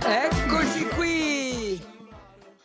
Eccoci 0.00 0.86
qui! 0.96 1.84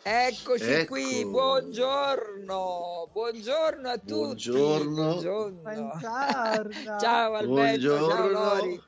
Eccoci 0.02 0.64
Ecco. 0.64 0.94
qui, 0.94 1.26
buongiorno, 1.26 3.10
buongiorno 3.12 3.90
a 3.90 3.98
tutti. 3.98 4.50
Buongiorno. 4.50 5.04
Buongiorno. 5.20 6.00
Ciao 6.00 6.54
Alberto, 6.54 6.98
ciao 7.02 7.46
Buongiorno. 7.46 8.30
Lori. 8.30 8.82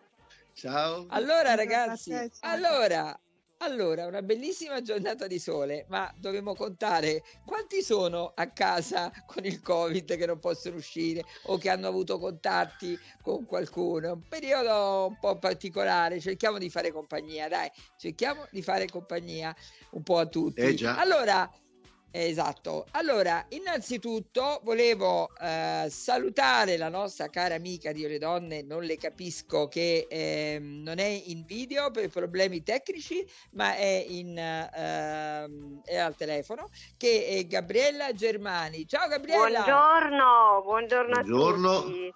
Ciao. 0.54 1.06
Allora 1.10 1.56
ragazzi, 1.56 2.12
ciao. 2.12 2.30
allora, 2.40 3.20
allora, 3.62 4.06
una 4.06 4.22
bellissima 4.22 4.82
giornata 4.82 5.28
di 5.28 5.38
sole, 5.38 5.86
ma 5.90 6.12
dobbiamo 6.18 6.56
contare 6.56 7.24
quanti 7.46 7.82
sono 7.82 8.32
a 8.34 8.48
casa 8.52 9.12
con 9.26 9.44
il 9.46 9.62
Covid 9.62 10.16
che 10.16 10.26
non 10.26 10.40
possono 10.40 10.78
uscire 10.78 11.24
o 11.44 11.58
che 11.58 11.70
hanno 11.70 11.88
avuto 11.88 12.20
contatti 12.20 12.98
con 13.22 13.46
qualcuno. 13.46 14.08
È 14.08 14.12
un 14.12 14.28
periodo 14.28 15.08
un 15.08 15.20
po' 15.20 15.38
particolare, 15.38 16.22
cerchiamo 16.22 16.58
di 16.58 16.70
fare 16.70 16.92
compagnia, 16.92 17.50
dai, 17.50 17.70
cerchiamo 17.98 18.48
di 18.50 18.62
fare 18.62 18.88
compagnia 18.88 19.54
un 19.92 20.04
po' 20.04 20.20
a 20.20 20.26
tutti. 20.26 20.62
Eh. 20.62 20.86
Allora, 20.86 21.50
Esatto. 22.12 22.86
Allora, 22.92 23.46
innanzitutto 23.50 24.62
volevo 24.64 25.30
eh, 25.40 25.86
salutare 25.90 26.76
la 26.76 26.90
nostra 26.90 27.30
cara 27.30 27.54
amica 27.56 27.92
di 27.92 28.02
Io 28.02 28.08
le 28.08 28.18
Donne, 28.18 28.64
non 28.64 28.84
le 28.84 28.98
capisco 28.98 29.68
che 29.68 30.08
ehm, 30.10 30.82
non 30.82 30.98
è 30.98 31.06
in 31.06 31.46
video 31.46 31.92
per 31.92 32.10
problemi 32.10 32.64
tecnici, 32.64 33.24
ma 33.52 33.76
è, 33.76 34.06
in, 34.08 34.38
ehm, 34.38 35.82
è 35.84 35.98
al 35.98 36.16
telefono, 36.16 36.70
che 36.98 37.26
è 37.28 37.46
Gabriella 37.46 38.12
Germani. 38.14 38.88
Ciao 38.88 39.08
Gabriella! 39.08 39.62
Buongiorno, 39.64 40.62
buongiorno 40.64 41.16
a 41.16 41.22
Buongiorno. 41.24 41.82
tutti. 41.84 42.14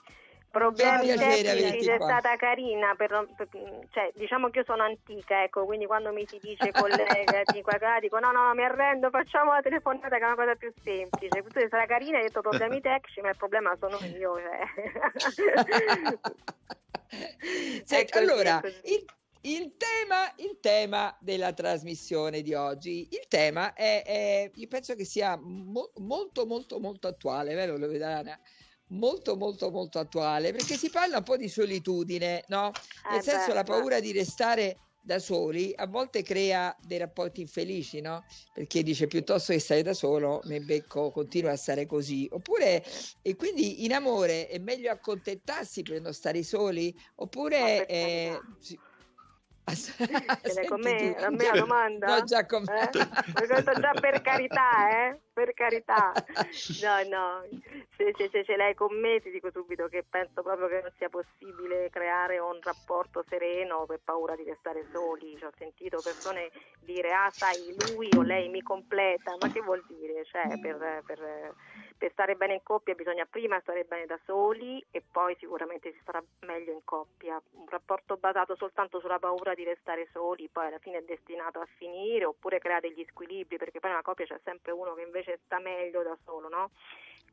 Problemi 0.54 1.08
tecnici, 1.18 1.90
è 1.90 1.96
stata 1.96 2.36
carina, 2.36 2.94
per 2.94 3.28
per- 3.36 3.50
cioè, 3.90 4.12
diciamo 4.14 4.52
che 4.52 4.60
io 4.60 4.66
sono 4.66 4.84
antica, 4.84 5.42
ecco, 5.42 5.66
quindi 5.66 5.88
quando 5.88 6.14
mi 6.14 6.28
si 6.30 6.38
dice 6.40 6.70
collega 6.78 7.42
di 7.52 7.64
qua, 7.64 7.80
qua, 7.80 7.98
dico 8.00 8.20
no, 8.20 8.32
no, 8.32 8.54
mi 8.54 8.64
arrendo, 8.64 9.10
facciamo 9.10 9.52
la 9.52 9.62
telefonata 9.62 10.10
che 10.10 10.22
è 10.22 10.26
una 10.26 10.36
cosa 10.36 10.54
più 10.54 10.72
semplice. 10.84 11.42
Tu 11.42 11.50
sei 11.54 11.66
stata 11.66 11.88
carina, 11.88 12.18
hai 12.20 12.26
detto 12.26 12.42
problemi 12.42 12.82
tecnici, 12.86 13.20
ma 13.22 13.30
il 13.30 13.36
problema 13.36 13.76
sono 13.80 13.98
io. 14.16 14.36
Cioè. 14.38 16.22
Senti, 17.84 17.96
È 17.96 18.06
così, 18.06 18.18
allora, 18.24 18.62
il, 18.84 19.06
il 19.42 19.76
tema, 19.76 20.32
il 20.38 20.60
tema 20.62 21.18
della 21.20 21.52
trasmissione 21.52 22.44
di 22.44 22.54
oggi, 22.54 23.08
il 23.10 23.26
tema 23.28 23.74
è, 23.74 24.04
è- 24.06 24.52
io 24.54 24.68
penso 24.68 24.94
che 24.94 25.04
sia 25.04 25.36
mo- 25.36 25.92
molto, 25.96 26.46
molto, 26.46 26.80
molto 26.80 27.08
attuale, 27.08 27.56
vero 27.56 27.76
Loredana? 27.76 28.40
Molto, 28.94 29.36
molto, 29.36 29.72
molto 29.72 29.98
attuale, 30.00 30.52
perché 30.52 30.76
si 30.78 30.90
parla 30.90 31.18
un 31.18 31.24
po' 31.24 31.36
di 31.38 31.48
solitudine, 31.50 32.44
no? 32.48 32.72
Nel 33.08 33.20
Eh 33.20 33.22
senso, 33.22 33.48
beh, 33.48 33.54
la 33.54 33.64
beh. 33.64 33.72
paura 33.72 34.00
di 34.00 34.12
restare 34.12 34.78
da 35.00 35.20
soli 35.20 35.74
a 35.76 35.88
volte 35.88 36.22
crea 36.22 36.74
dei 36.80 36.98
rapporti 37.00 37.42
infelici, 37.42 38.02
no? 38.02 38.24
Perché 38.52 38.84
dice 38.84 39.08
piuttosto 39.08 39.52
che 39.52 39.60
stare 39.60 39.82
da 39.82 39.94
solo, 39.94 40.42
mi 40.46 40.64
becco, 40.64 41.12
continuo 41.12 41.52
a 41.52 41.56
stare 41.56 41.86
così. 41.86 42.28
Oppure, 42.30 42.84
e 43.22 43.36
quindi 43.36 43.84
in 43.84 43.94
amore 43.94 44.48
è 44.48 44.60
meglio 44.60 44.92
accontentarsi 44.92 45.84
per 45.84 46.00
non 46.02 46.14
stare 46.14 46.44
soli? 46.44 46.94
Oppure... 47.16 47.86
Eh, 47.86 48.46
l'hai 50.54 50.68
con 50.68 50.82
Senti 50.82 51.14
me? 51.14 51.46
la 51.46 51.56
domanda? 51.56 52.18
No, 52.18 52.24
già 52.24 52.46
con 52.46 52.64
me. 52.64 52.90
Eh? 52.90 52.90
Già 53.82 53.94
per 54.00 54.22
carità, 54.22 54.90
eh? 55.10 55.20
Per 55.34 55.54
carità. 55.54 56.12
No, 56.82 57.04
no, 57.04 57.42
se, 57.98 58.14
se- 58.18 58.30
se 58.32 58.44
ce 58.44 58.56
l'hai 58.56 58.74
con 58.76 59.00
me 59.00 59.20
ti 59.22 59.32
dico 59.32 59.50
subito 59.52 59.88
che 59.88 60.04
penso 60.08 60.42
proprio 60.42 60.68
che 60.68 60.82
non 60.82 60.92
sia 60.98 61.10
possibile 61.10 61.90
creare 61.90 62.40
un 62.40 62.60
rapporto 62.62 63.24
sereno 63.30 63.86
per 63.86 64.02
paura 64.04 64.36
di 64.36 64.44
restare 64.44 64.86
soli. 64.92 65.38
Cioè, 65.38 65.50
ho 65.50 65.54
sentito 65.58 66.02
persone 66.02 66.50
dire, 66.80 67.12
ah 67.14 67.34
sai, 67.40 67.74
lui 67.74 68.16
o 68.16 68.22
lei 68.22 68.50
mi 68.50 68.62
completa, 68.62 69.36
ma 69.38 69.50
che 69.50 69.62
vuol 69.62 69.84
dire? 69.88 70.26
Cioè, 70.26 70.58
per, 70.60 71.04
per- 71.06 71.56
per 71.98 72.12
stare 72.12 72.36
bene 72.36 72.54
in 72.56 72.64
coppia 72.64 72.94
bisogna 72.96 73.26
prima 73.26 73.60
stare 73.62 73.84
bene 73.84 74.06
da 74.06 74.20
soli 74.26 74.84
e 74.92 75.02
poi 75.02 75.36
sicuramente 75.40 75.92
si 75.92 76.00
starà 76.02 76.24
meglio 76.42 76.72
in 76.72 76.84
coppia. 76.84 77.42
Un 77.52 77.68
rapporto 77.70 78.18
basato 78.18 78.56
soltanto 78.56 79.00
sulla 79.00 79.20
paura 79.20 79.54
di 79.54 79.64
restare 79.64 80.08
soli 80.12 80.50
poi 80.50 80.68
alla 80.68 80.80
fine 80.80 81.00
è 81.00 81.04
destinato 81.04 81.60
a 81.60 81.68
finire 81.78 82.26
oppure 82.26 82.60
crea 82.60 82.80
degli 82.80 83.06
squilibri 83.10 83.58
perché 83.58 83.80
poi 83.80 83.92
nella 83.92 84.02
coppia 84.02 84.26
c'è 84.26 84.40
sempre 84.44 84.72
uno 84.72 84.94
che 84.94 85.02
invece 85.02 85.40
sta 85.46 85.60
meglio 85.60 86.04
da 86.04 86.18
solo, 86.24 86.50
no? 86.50 86.72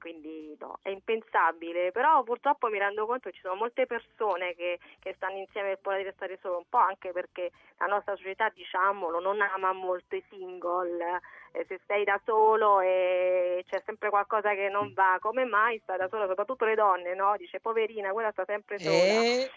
Quindi 0.01 0.57
no, 0.59 0.79
è 0.81 0.89
impensabile, 0.89 1.93
però 1.93 2.23
purtroppo 2.23 2.69
mi 2.69 2.79
rendo 2.79 3.05
conto 3.05 3.29
che 3.29 3.35
ci 3.37 3.43
sono 3.43 3.55
molte 3.55 3.85
persone 3.85 4.55
che, 4.55 4.79
che 4.99 5.13
stanno 5.13 5.37
insieme 5.37 5.69
per 5.69 5.81
paura 5.81 5.99
di 5.99 6.05
restare 6.05 6.39
solo, 6.41 6.57
un 6.57 6.69
po' 6.69 6.79
anche 6.79 7.13
perché 7.13 7.51
la 7.77 7.85
nostra 7.85 8.17
società, 8.17 8.49
diciamolo, 8.49 9.21
non 9.21 9.43
ama 9.43 9.73
molto 9.73 10.17
i 10.17 10.25
single, 10.31 11.21
eh, 11.53 11.65
se 11.67 11.81
sei 11.87 12.05
da 12.05 12.19
solo 12.25 12.81
e 12.81 13.63
c'è 13.69 13.83
sempre 13.85 14.09
qualcosa 14.09 14.55
che 14.55 14.71
non 14.71 14.95
va, 14.95 15.19
come 15.21 15.45
mai 15.45 15.79
sta 15.83 15.99
da 15.99 16.09
solo, 16.09 16.27
soprattutto 16.27 16.65
le 16.65 16.75
donne, 16.75 17.15
no? 17.15 17.37
Dice 17.37 17.61
poverina, 17.61 18.13
quella 18.13 18.33
sta 18.33 18.45
sempre 18.47 18.79
sola. 18.79 19.21
Eh, 19.21 19.51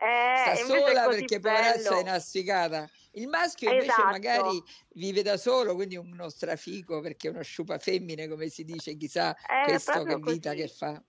Eh, 0.00 0.36
sta 0.36 0.54
sola 0.56 1.08
perché 1.08 1.38
bello. 1.38 1.96
è 1.96 2.00
inassicata. 2.00 2.88
Il 3.12 3.28
maschio 3.28 3.70
invece 3.70 3.92
Esatto. 3.92 4.08
magari 4.08 4.62
vive 4.94 5.22
da 5.22 5.36
solo, 5.36 5.74
quindi 5.74 5.96
uno 5.96 6.28
strafico 6.28 7.00
perché 7.00 7.28
è 7.28 7.30
uno 7.30 7.42
sciupa 7.42 7.78
femmine, 7.78 8.28
come 8.28 8.48
si 8.48 8.64
dice, 8.64 8.96
chissà 8.96 9.34
È 9.36 9.62
questo 9.64 10.02
che 10.02 10.16
vita 10.16 10.50
così. 10.50 10.62
che 10.62 10.68
fa. 10.68 11.02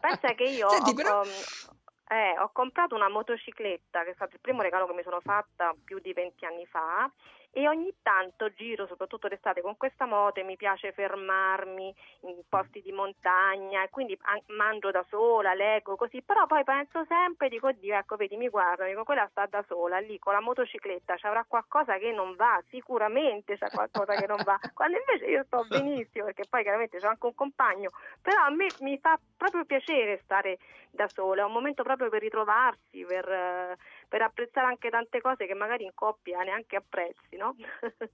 Pensa 0.00 0.34
che 0.34 0.44
io 0.44 0.68
Senti, 0.70 0.90
ho, 0.90 0.94
però- 0.94 1.22
eh, 1.24 2.38
ho 2.38 2.50
comprato 2.52 2.94
una 2.94 3.08
motocicletta, 3.08 4.04
che 4.04 4.10
è 4.10 4.14
stato 4.14 4.34
il 4.34 4.40
primo 4.40 4.60
regalo 4.62 4.86
che 4.86 4.92
mi 4.92 5.02
sono 5.02 5.20
fatta 5.20 5.74
più 5.82 5.98
di 5.98 6.12
20 6.12 6.44
anni 6.44 6.66
fa, 6.66 7.10
e 7.54 7.68
ogni 7.68 7.94
tanto 8.02 8.50
giro, 8.54 8.86
soprattutto 8.86 9.28
d'estate, 9.28 9.60
con 9.60 9.76
questa 9.76 10.06
moto 10.06 10.40
e 10.40 10.42
mi 10.42 10.56
piace 10.56 10.92
fermarmi 10.92 11.94
in 12.20 12.40
posti 12.48 12.80
di 12.80 12.92
montagna, 12.92 13.82
e 13.82 13.90
quindi 13.90 14.18
an- 14.22 14.42
mangio 14.56 14.90
da 14.90 15.04
sola, 15.08 15.52
leggo 15.52 15.96
così, 15.96 16.22
però 16.22 16.46
poi 16.46 16.64
penso 16.64 17.04
sempre, 17.06 17.48
dico, 17.50 17.66
oddio, 17.66 17.94
ecco, 17.94 18.16
vedi, 18.16 18.36
mi 18.36 18.48
guardano, 18.48 18.88
dico, 18.88 19.04
quella 19.04 19.28
sta 19.30 19.44
da 19.46 19.62
sola, 19.68 19.98
lì 19.98 20.18
con 20.18 20.32
la 20.32 20.40
motocicletta 20.40 21.16
ci 21.16 21.26
avrà 21.26 21.44
qualcosa 21.46 21.98
che 21.98 22.10
non 22.10 22.34
va, 22.36 22.58
sicuramente 22.70 23.58
c'è 23.58 23.68
qualcosa 23.68 24.14
che 24.14 24.26
non 24.26 24.40
va, 24.44 24.58
quando 24.72 24.96
invece 24.96 25.30
io 25.30 25.44
sto 25.44 25.64
benissimo, 25.68 26.24
perché 26.24 26.44
poi 26.48 26.62
chiaramente 26.62 26.98
c'ho 26.98 27.08
anche 27.08 27.26
un 27.26 27.34
compagno, 27.34 27.90
però 28.22 28.44
a 28.44 28.50
me 28.50 28.68
mi 28.80 28.98
fa 28.98 29.18
proprio 29.36 29.66
piacere 29.66 30.20
stare 30.24 30.58
da 30.90 31.08
sola, 31.08 31.42
è 31.42 31.44
un 31.44 31.52
momento 31.52 31.82
proprio 31.82 32.08
per 32.08 32.20
ritrovarsi, 32.20 33.04
per, 33.04 33.28
eh, 33.28 33.76
per 34.12 34.20
apprezzare 34.20 34.66
anche 34.66 34.90
tante 34.90 35.22
cose 35.22 35.46
che 35.46 35.54
magari 35.54 35.84
in 35.84 35.94
coppia 35.94 36.40
neanche 36.40 36.76
apprezzi, 36.76 37.34
no? 37.38 37.56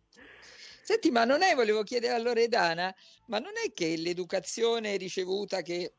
Senti, 0.80 1.10
ma 1.10 1.24
non 1.24 1.42
è, 1.42 1.56
volevo 1.56 1.82
chiedere 1.82 2.14
a 2.14 2.18
Loredana, 2.18 2.94
ma 3.26 3.40
non 3.40 3.54
è 3.56 3.72
che 3.72 3.96
l'educazione 3.96 4.96
ricevuta 4.96 5.60
che 5.60 5.94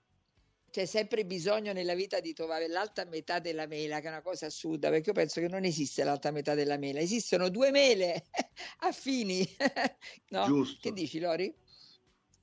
c'è 0.71 0.85
sempre 0.85 1.25
bisogno 1.25 1.73
nella 1.73 1.95
vita 1.95 2.21
di 2.21 2.31
trovare 2.31 2.69
l'alta 2.69 3.03
metà 3.03 3.39
della 3.39 3.67
mela, 3.67 3.99
che 3.99 4.05
è 4.07 4.09
una 4.09 4.21
cosa 4.21 4.45
assurda, 4.45 4.89
perché 4.89 5.09
io 5.09 5.15
penso 5.15 5.41
che 5.41 5.49
non 5.49 5.65
esiste 5.65 6.05
l'alta 6.05 6.31
metà 6.31 6.53
della 6.53 6.77
mela, 6.77 7.01
esistono 7.01 7.49
due 7.49 7.69
mele 7.69 8.23
affini, 8.79 9.45
no? 10.29 10.45
Giusto. 10.45 10.79
Che 10.79 10.93
dici, 10.93 11.19
Lori? 11.19 11.53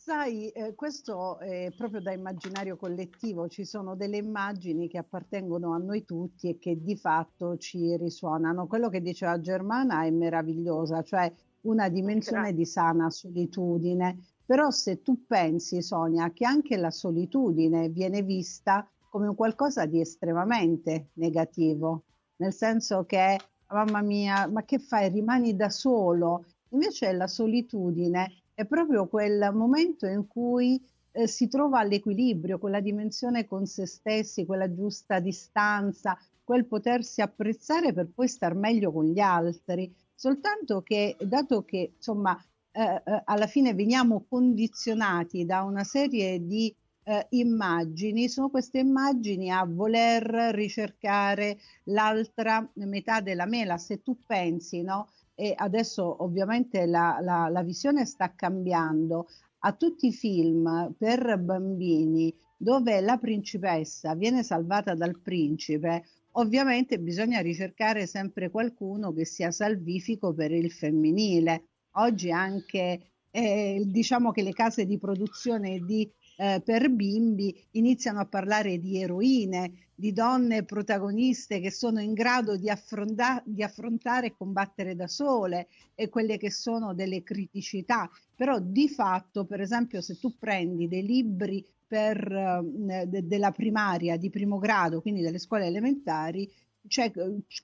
Sai, 0.08 0.50
eh, 0.50 0.76
questo 0.76 1.40
è 1.40 1.72
proprio 1.76 2.00
da 2.00 2.12
immaginario 2.12 2.76
collettivo, 2.76 3.48
ci 3.48 3.64
sono 3.64 3.96
delle 3.96 4.18
immagini 4.18 4.86
che 4.86 4.98
appartengono 4.98 5.74
a 5.74 5.78
noi 5.78 6.04
tutti 6.04 6.48
e 6.48 6.58
che 6.60 6.80
di 6.80 6.96
fatto 6.96 7.56
ci 7.56 7.96
risuonano. 7.96 8.68
Quello 8.68 8.88
che 8.88 9.02
diceva 9.02 9.40
Germana 9.40 10.04
è 10.04 10.10
meravigliosa, 10.10 11.02
cioè 11.02 11.28
una 11.62 11.88
dimensione 11.88 12.54
di 12.54 12.64
sana 12.64 13.10
solitudine. 13.10 14.16
Però 14.44 14.70
se 14.70 15.02
tu 15.02 15.26
pensi, 15.26 15.82
Sonia, 15.82 16.30
che 16.30 16.46
anche 16.46 16.76
la 16.76 16.92
solitudine 16.92 17.88
viene 17.88 18.22
vista 18.22 18.88
come 19.08 19.26
un 19.26 19.34
qualcosa 19.34 19.86
di 19.86 20.00
estremamente 20.00 21.08
negativo, 21.14 22.04
nel 22.36 22.52
senso 22.52 23.04
che, 23.06 23.40
mamma 23.70 24.02
mia, 24.02 24.46
ma 24.46 24.62
che 24.62 24.78
fai? 24.78 25.08
Rimani 25.08 25.56
da 25.56 25.68
solo. 25.68 26.44
Invece 26.68 27.10
la 27.12 27.26
solitudine 27.26 28.45
è 28.56 28.64
proprio 28.64 29.06
quel 29.06 29.50
momento 29.52 30.06
in 30.06 30.26
cui 30.26 30.82
eh, 31.12 31.26
si 31.26 31.46
trova 31.46 31.82
l'equilibrio, 31.82 32.58
quella 32.58 32.80
dimensione 32.80 33.46
con 33.46 33.66
se 33.66 33.84
stessi, 33.86 34.46
quella 34.46 34.74
giusta 34.74 35.20
distanza, 35.20 36.18
quel 36.42 36.64
potersi 36.64 37.20
apprezzare 37.20 37.92
per 37.92 38.08
poi 38.14 38.28
star 38.28 38.54
meglio 38.54 38.92
con 38.92 39.04
gli 39.04 39.20
altri. 39.20 39.94
Soltanto 40.14 40.80
che, 40.80 41.16
dato 41.20 41.64
che 41.64 41.92
insomma, 41.96 42.34
eh, 42.72 43.02
eh, 43.04 43.22
alla 43.26 43.46
fine 43.46 43.74
veniamo 43.74 44.24
condizionati 44.26 45.44
da 45.44 45.62
una 45.62 45.84
serie 45.84 46.46
di 46.46 46.74
eh, 47.04 47.26
immagini, 47.30 48.26
sono 48.30 48.48
queste 48.48 48.78
immagini 48.78 49.50
a 49.50 49.66
voler 49.68 50.24
ricercare 50.54 51.58
l'altra 51.84 52.66
metà 52.76 53.20
della 53.20 53.44
mela. 53.44 53.76
Se 53.76 54.02
tu 54.02 54.16
pensi, 54.26 54.80
no? 54.80 55.10
E 55.36 55.52
adesso 55.54 56.24
ovviamente 56.24 56.86
la, 56.86 57.18
la, 57.20 57.48
la 57.48 57.62
visione 57.62 58.06
sta 58.06 58.34
cambiando 58.34 59.28
a 59.60 59.72
tutti 59.72 60.08
i 60.08 60.12
film 60.12 60.94
per 60.98 61.38
bambini 61.38 62.34
dove 62.56 63.00
la 63.00 63.18
principessa 63.18 64.14
viene 64.14 64.42
salvata 64.42 64.94
dal 64.94 65.20
principe 65.20 66.04
ovviamente 66.36 66.98
bisogna 66.98 67.40
ricercare 67.40 68.06
sempre 68.06 68.50
qualcuno 68.50 69.12
che 69.12 69.24
sia 69.24 69.50
salvifico 69.50 70.32
per 70.32 70.52
il 70.52 70.70
femminile. 70.70 71.64
Oggi 71.92 72.30
anche 72.30 73.00
eh, 73.30 73.82
diciamo 73.84 74.32
che 74.32 74.42
le 74.42 74.52
case 74.52 74.86
di 74.86 74.98
produzione 74.98 75.80
di, 75.80 76.10
eh, 76.36 76.60
per 76.64 76.90
bimbi 76.90 77.54
iniziano 77.72 78.20
a 78.20 78.26
parlare 78.26 78.78
di 78.78 79.00
eroine, 79.00 79.72
di 79.94 80.12
donne 80.12 80.64
protagoniste 80.64 81.60
che 81.60 81.70
sono 81.70 82.00
in 82.00 82.12
grado 82.12 82.56
di, 82.56 82.68
affronta- 82.68 83.42
di 83.44 83.62
affrontare 83.62 84.28
e 84.28 84.34
combattere 84.36 84.94
da 84.94 85.08
sole 85.08 85.68
e 85.94 86.08
quelle 86.08 86.36
che 86.36 86.50
sono 86.50 86.94
delle 86.94 87.22
criticità. 87.22 88.10
Però 88.34 88.58
di 88.60 88.88
fatto, 88.88 89.46
per 89.46 89.60
esempio, 89.60 90.00
se 90.02 90.18
tu 90.18 90.36
prendi 90.38 90.88
dei 90.88 91.04
libri 91.04 91.64
per, 91.86 92.30
eh, 92.30 93.06
de- 93.06 93.26
della 93.26 93.52
primaria 93.52 94.16
di 94.16 94.28
primo 94.28 94.58
grado, 94.58 95.00
quindi 95.00 95.22
delle 95.22 95.38
scuole 95.38 95.66
elementari, 95.66 96.50
cioè, 96.88 97.10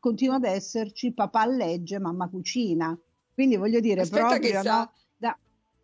continua 0.00 0.36
ad 0.36 0.44
esserci 0.44 1.12
papà 1.12 1.46
legge, 1.46 1.98
mamma 1.98 2.28
cucina. 2.28 2.98
Quindi 3.34 3.56
voglio 3.56 3.80
dire, 3.80 4.02
Aspetta 4.02 4.28
proprio 4.28 4.60
che 4.62 4.68
no, 4.68 4.92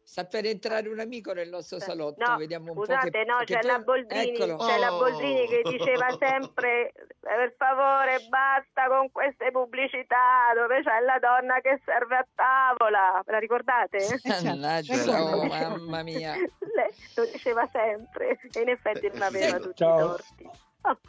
sta 0.09 0.25
per 0.25 0.47
entrare 0.47 0.89
un 0.89 0.99
amico 1.01 1.35
nel 1.35 1.51
nostro 1.51 1.79
salotto, 1.79 2.25
No, 2.25 2.39
vediamo 2.39 2.73
un 2.73 2.79
scusate, 2.79 3.11
po' 3.11 3.19
che, 3.19 3.25
no, 3.25 3.37
che 3.41 3.45
c'è 3.45 3.59
poi- 3.61 3.71
la 3.71 3.79
Boldrini, 3.81 4.31
Eccolo. 4.37 4.57
c'è 4.57 4.79
la 4.79 4.95
Oh. 4.95 4.99
Boldrini 4.99 5.47
che 5.47 5.63
diceva 5.69 6.07
sempre 6.19 6.93
per 7.21 7.55
favore 7.59 8.19
basta 8.31 8.87
con 8.89 9.11
queste 9.13 9.51
pubblicità 9.51 10.55
dove 10.55 10.83
c'è 10.83 11.01
la 11.01 11.19
donna 11.21 11.61
che 11.61 11.79
serve 11.85 12.17
a 12.17 12.27
tavola, 12.35 13.21
ve 13.27 13.33
la 13.33 13.39
ricordate? 13.39 13.99
certo. 14.01 14.45
Mannaggia, 14.45 15.23
oh, 15.23 15.45
mamma 15.45 16.03
mia. 16.03 16.33
Lei 16.33 16.91
lo 17.15 17.25
diceva 17.31 17.69
sempre 17.71 18.39
e 18.51 18.61
in 18.63 18.69
effetti 18.71 19.11
non 19.13 19.21
aveva 19.23 19.59
tutti 19.59 19.75
Ciao. 19.77 19.97
i 19.97 20.01
torti. 20.01 20.51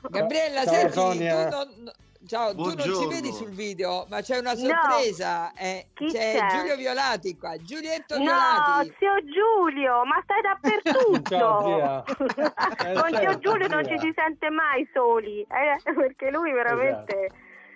Gabriella, 0.10 0.64
Ciao, 0.66 0.74
senti, 0.74 0.92
Sonia. 0.94 1.48
tu 1.48 1.56
non, 1.56 1.92
ciao, 2.28 2.54
tu 2.54 2.62
non 2.62 2.72
ci 2.72 2.76
Buongiorno. 2.76 3.08
vedi 3.10 3.32
sul 3.32 3.52
video, 3.52 4.06
ma 4.10 4.22
c'è 4.22 4.38
una 4.38 4.54
No. 4.54 4.58
sorpresa. 4.58 5.54
eh, 5.54 5.88
Chi 5.94 6.08
c'è, 6.08 6.34
c'è? 6.38 6.46
Giulio 6.48 6.76
Violati 6.76 7.38
qua, 7.38 7.56
Giulietto 7.62 8.18
No, 8.18 8.24
Violati. 8.24 8.96
zio 8.98 9.16
Giulio, 9.26 10.04
ma 10.06 10.20
stai 10.24 10.42
dappertutto. 10.42 11.24
Ciao, 11.28 11.64
zia. 11.64 12.04
Eh, 12.06 12.94
Con 13.00 13.10
zio 13.16 13.38
Giulio 13.40 13.68
non 13.68 13.86
zia. 13.86 13.98
ci 14.00 14.06
si 14.08 14.14
sente 14.16 14.50
mai 14.50 14.88
soli, 14.94 15.42
eh, 15.42 15.82
perché 15.94 16.30
lui 16.32 16.52
veramente 16.52 17.30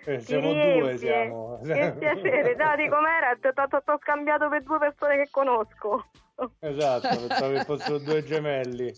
Eh, 0.06 0.18
ti 0.18 0.24
siamo 0.24 0.52
riempie. 0.52 0.80
due, 0.80 0.96
siamo. 0.98 1.60
Che 1.62 1.94
piacere, 1.98 2.54
no, 2.56 2.76
di 2.76 2.88
com'era, 2.88 3.36
ti 3.40 3.48
ho 3.48 3.98
scambiato 4.00 4.48
per 4.48 4.62
due 4.62 4.78
persone 4.78 5.16
che 5.16 5.28
conosco. 5.30 6.06
Esatto, 6.60 7.08
pensavo 7.08 7.52
che 7.52 7.64
fossero 7.64 7.98
due 7.98 8.22
gemelli. 8.24 8.92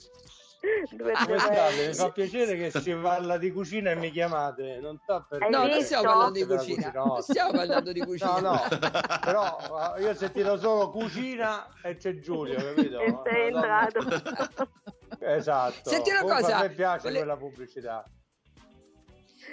Come 0.99 1.15
state? 1.39 1.87
Mi 1.89 1.95
fa 1.95 2.11
piacere 2.11 2.57
che 2.57 2.81
si 2.81 2.93
parla 2.95 3.39
di 3.39 3.51
cucina 3.51 3.91
e 3.91 3.97
mi 3.97 4.11
chiamate. 4.11 4.79
Non 4.81 4.99
so 5.07 5.25
perché. 5.29 5.49
No, 5.49 5.67
non 5.67 5.83
stiamo 5.83 6.05
parlando 6.05 6.39
di 6.39 6.45
cucina, 6.45 6.91
cucina, 6.91 7.05
non 7.05 7.23
stiamo 7.23 7.51
parlando 7.53 7.93
di 7.93 8.01
cucina. 8.01 8.41
No, 8.41 8.53
no, 8.53 9.19
però 9.23 9.95
eh, 9.97 10.03
io 10.03 10.11
ho 10.11 10.15
sentito 10.15 10.59
solo 10.59 10.91
cucina 10.91 11.69
e 11.83 11.97
c'è 11.97 12.19
Giulio, 12.19 12.57
capito? 12.57 12.99
E 13.01 13.21
sei 13.25 13.47
entrato. 13.47 14.01
Esatto. 15.19 15.89
Senti 15.91 16.11
una 16.11 16.21
Comunque 16.21 16.43
cosa, 16.43 16.57
A 16.57 16.61
me 16.63 16.71
piace 16.71 17.03
vole- 17.09 17.17
quella 17.19 17.37
pubblicità. 17.37 18.05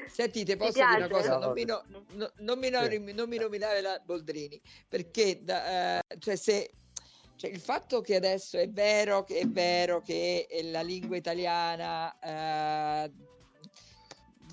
Sentite, 0.07 0.57
posso 0.57 0.71
dire 0.74 0.95
una 0.98 1.07
cosa? 1.07 1.38
Non 1.38 1.51
mi, 1.54 1.63
no- 1.65 1.83
no- 2.13 2.31
non 2.38 2.60
mi 2.60 2.69
nom- 2.69 3.10
non 3.13 3.30
mi 3.30 3.38
nominare 3.38 3.81
la 3.81 4.00
Boldrini, 4.04 4.60
perché 4.88 5.39
da- 5.44 6.00
eh, 6.00 6.18
cioè 6.19 6.36
se, 6.36 6.71
cioè 7.44 7.51
il 7.51 7.60
fatto 7.60 8.00
che 8.00 8.16
adesso 8.16 8.57
è 8.57 8.69
vero 8.69 9.25
che, 9.25 9.40
è 9.40 9.45
vero 9.45 10.00
che 10.00 10.48
la 10.72 10.81
lingua 10.81 11.18
italiana 11.18 12.18
eh, 12.19 13.12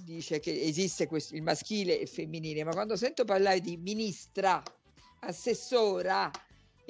dice 0.02 0.40
che 0.40 0.60
esiste 0.60 1.06
questo, 1.06 1.36
il 1.36 1.42
maschile 1.42 1.96
e 1.96 2.02
il 2.02 2.08
femminile, 2.08 2.64
ma 2.64 2.72
quando 2.72 2.96
sento 2.96 3.24
parlare 3.24 3.60
di 3.60 3.76
ministra, 3.76 4.60
assessora 5.20 6.28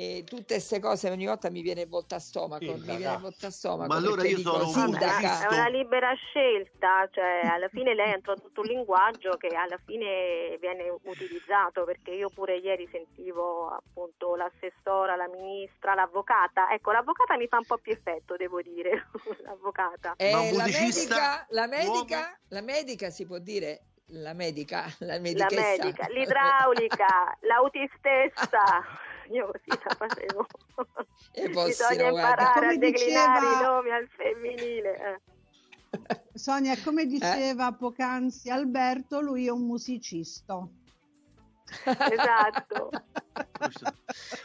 e 0.01 0.25
tutte 0.25 0.55
queste 0.55 0.81
cose 0.81 1.11
ogni 1.11 1.27
volta 1.27 1.51
mi 1.51 1.61
viene 1.61 1.85
volta 1.85 2.17
a 2.17 2.19
stomaco, 2.19 2.65
mi 2.65 2.71
Sindaca. 2.79 2.97
viene 2.97 3.19
volta 3.19 3.47
a 3.49 3.51
stomaco. 3.51 3.89
Ma 3.89 3.97
allora 3.97 4.23
io 4.27 4.37
dico, 4.37 4.51
sono 4.51 4.65
un 4.65 4.73
sindaca. 4.73 5.47
È 5.47 5.53
una 5.53 5.69
libera 5.69 6.15
scelta, 6.15 7.07
cioè 7.11 7.43
alla 7.45 7.69
fine 7.69 7.95
lei 7.95 8.11
ha 8.13 8.17
introdotto 8.17 8.63
un 8.63 8.67
linguaggio 8.67 9.37
che 9.37 9.49
alla 9.49 9.79
fine 9.85 10.57
viene 10.59 10.89
utilizzato 11.03 11.85
perché 11.85 12.13
io 12.13 12.31
pure 12.31 12.57
ieri 12.57 12.89
sentivo 12.91 13.69
appunto 13.69 14.37
l'assessora, 14.37 15.17
la 15.17 15.29
ministra, 15.29 15.93
l'avvocata. 15.93 16.73
Ecco, 16.73 16.93
l'avvocata 16.93 17.37
mi 17.37 17.47
fa 17.47 17.59
un 17.59 17.67
po' 17.67 17.77
più 17.77 17.93
effetto, 17.93 18.37
devo 18.37 18.63
dire, 18.63 19.09
l'avvocata. 19.45 20.15
Eh, 20.17 20.31
la 20.53 20.65
medica, 20.65 21.47
la 21.51 21.67
medica, 21.67 22.41
la 22.49 22.63
medica 22.63 23.11
si 23.11 23.27
può 23.27 23.37
dire 23.37 23.83
la 24.13 24.33
medica, 24.33 24.87
la 25.01 25.15
La 25.15 25.21
medica, 25.21 26.07
l'idraulica, 26.09 27.37
l'autistessa. 27.41 29.09
Io 29.31 29.47
così 29.47 29.81
la 29.85 29.95
facevo. 29.95 30.47
E 31.33 31.49
Bisogna 31.49 32.09
imparare 32.09 32.53
Come 32.61 32.73
a 32.75 32.77
declinare 32.79 33.41
diceva- 33.41 33.61
i 33.61 33.63
nomi 33.63 33.91
al 33.91 34.09
femminile. 34.09 34.97
eh. 34.97 35.21
Sonia, 36.35 36.73
Eh? 36.73 36.83
come 36.83 37.07
diceva 37.07 37.73
poc'anzi 37.73 38.51
Alberto, 38.51 39.21
lui 39.21 39.47
è 39.47 39.51
un 39.51 39.67
musicista. 39.67 40.67
Esatto. 41.85 42.91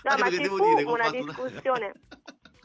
No, 0.04 0.16
ma 0.20 0.30
ci 0.30 0.38
devo 0.42 0.58
fu 0.58 0.90
una- 0.92 1.10
discussione, 1.10 1.94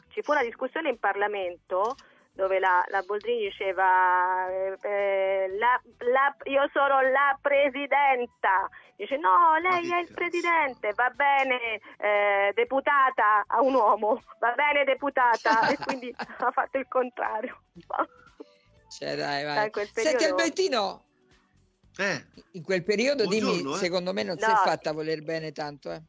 ci 0.09 0.21
fu 0.21 0.31
una 0.31 0.43
discussione 0.43 0.89
in 0.89 0.99
Parlamento 0.99 1.95
dove 2.33 2.59
la, 2.59 2.83
la 2.89 3.01
Boldrini 3.01 3.49
diceva 3.49 4.47
eh, 4.49 4.77
eh, 4.81 5.47
la- 5.57 5.81
la- 6.11 6.35
io 6.45 6.69
sono 6.71 7.01
la 7.01 7.37
presidenta 7.41 8.69
dice 8.95 9.17
no 9.17 9.57
lei 9.61 9.91
è 9.91 9.99
il 9.99 10.13
presidente 10.13 10.93
va 10.93 11.09
bene 11.09 11.79
eh, 11.97 12.51
deputata 12.53 13.43
a 13.47 13.61
un 13.61 13.73
uomo 13.73 14.21
va 14.39 14.53
bene 14.53 14.83
deputata 14.85 15.67
e 15.69 15.77
quindi 15.77 16.13
ha 16.17 16.51
fatto 16.51 16.77
il 16.77 16.87
contrario 16.87 17.63
Cioè, 18.89 19.15
dai, 19.15 19.43
vai. 19.45 19.69
Quel 19.71 19.87
Senti 19.87 20.11
periodo- 20.17 20.35
Albertino, 20.35 21.03
Eh, 21.97 22.25
in 22.53 22.63
quel 22.63 22.83
periodo 22.83 23.25
dimmi, 23.25 23.41
Buongiorno, 23.47 23.75
eh. 23.75 23.79
secondo 23.79 24.13
me 24.13 24.23
non 24.23 24.37
si 24.37 24.43
è 24.45 24.47
No. 24.49 24.55
fatta 24.55 24.91
voler 24.91 25.21
bene 25.23 25.51
tanto, 25.53 25.91
eh. 25.91 26.01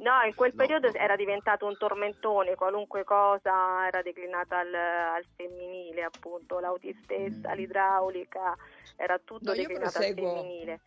No, 0.00 0.22
in 0.26 0.34
quel 0.34 0.52
No, 0.54 0.62
periodo 0.64 0.86
no. 0.88 0.94
era 0.94 1.14
diventato 1.14 1.66
un 1.66 1.76
tormentone, 1.76 2.54
qualunque 2.54 3.04
cosa 3.04 3.86
era 3.86 4.00
declinata 4.02 4.58
al, 4.58 4.74
al 4.74 5.26
femminile, 5.36 6.02
appunto, 6.04 6.58
l'autistessa, 6.58 7.52
l'idraulica, 7.52 8.56
era 8.96 9.18
tutto 9.18 9.50
No, 9.50 9.54
declinato 9.54 9.98
proseguo. 9.98 10.28
al 10.30 10.34
femminile. 10.36 10.80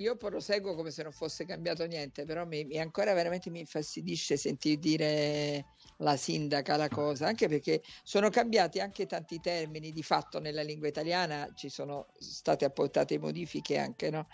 Io 0.00 0.16
proseguo 0.16 0.74
come 0.74 0.90
se 0.90 1.02
non 1.02 1.12
fosse 1.12 1.44
cambiato 1.44 1.84
niente, 1.84 2.24
però 2.24 2.46
mi, 2.46 2.64
mi- 2.64 2.78
ancora 2.78 3.12
veramente 3.12 3.50
mi 3.50 3.60
infastidisce 3.60 4.38
sentir 4.38 4.78
dire 4.78 5.64
la 5.98 6.16
sindaca 6.16 6.76
la 6.76 6.88
cosa, 6.88 7.26
anche 7.26 7.48
perché 7.48 7.82
sono 8.02 8.30
cambiati 8.30 8.80
anche 8.80 9.04
tanti 9.04 9.40
termini, 9.40 9.92
di 9.92 10.02
fatto 10.02 10.40
nella 10.40 10.62
lingua 10.62 10.88
italiana 10.88 11.46
ci 11.54 11.68
sono 11.68 12.06
state 12.18 12.64
apportate 12.64 13.18
modifiche 13.18 13.76
anche, 13.76 14.08
no? 14.08 14.26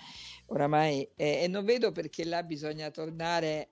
Oramai, 0.47 1.03
e, 1.17 1.43
e 1.43 1.49
non 1.49 1.65
vedo 1.65 1.91
perché 1.91 2.25
là 2.25 2.45
bisogna 2.45 2.89
tornare, 2.91 3.69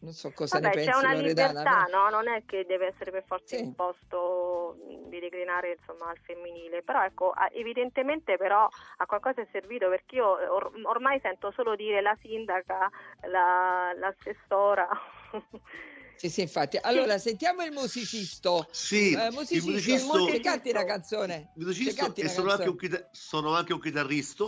non 0.00 0.12
so 0.12 0.32
cosa 0.32 0.58
Vabbè, 0.60 0.68
ne 0.76 0.82
c'è 0.82 0.92
pensi 0.92 1.04
una 1.04 1.12
Loredana, 1.14 1.62
libertà, 1.62 1.84
no? 1.90 2.08
Non 2.10 2.28
è 2.28 2.44
che 2.46 2.64
deve 2.66 2.86
essere 2.86 3.10
per 3.10 3.24
forza 3.26 3.56
Sì. 3.56 3.62
imposto 3.62 4.76
mh, 4.78 5.08
di 5.10 5.18
declinare 5.20 5.76
insomma 5.78 6.10
al 6.10 6.18
femminile, 6.22 6.82
però 6.82 7.04
ecco, 7.04 7.32
evidentemente 7.52 8.36
però 8.36 8.66
a 8.96 9.06
qualcosa 9.06 9.42
è 9.42 9.48
servito 9.52 9.88
perché 9.88 10.16
io 10.16 10.26
or- 10.26 10.72
ormai 10.84 11.18
sento 11.20 11.50
solo 11.52 11.74
dire 11.76 12.00
la 12.00 12.16
sindaca, 12.20 12.90
la- 13.28 13.92
l'assessora. 13.94 14.88
Sì, 16.14 16.30
sì, 16.30 16.40
infatti. 16.40 16.76
Allora, 16.80 17.16
sentiamo 17.18 17.62
il 17.62 17.70
musicisto. 17.72 18.66
sì, 18.72 19.12
Eh, 19.12 19.26
il 19.26 19.32
musicisto, 19.32 19.70
musicisto, 19.70 20.26
ci 20.32 20.40
canti 20.40 20.70
una 20.70 20.84
canzone. 20.84 21.34
il 21.54 21.64
Ci 21.64 21.64
musicisto 21.66 21.94
canti 21.94 22.20
e 22.22 22.28
sono 22.28 23.54
anche 23.54 23.72
un 23.72 23.80
chitarrista, 23.80 24.44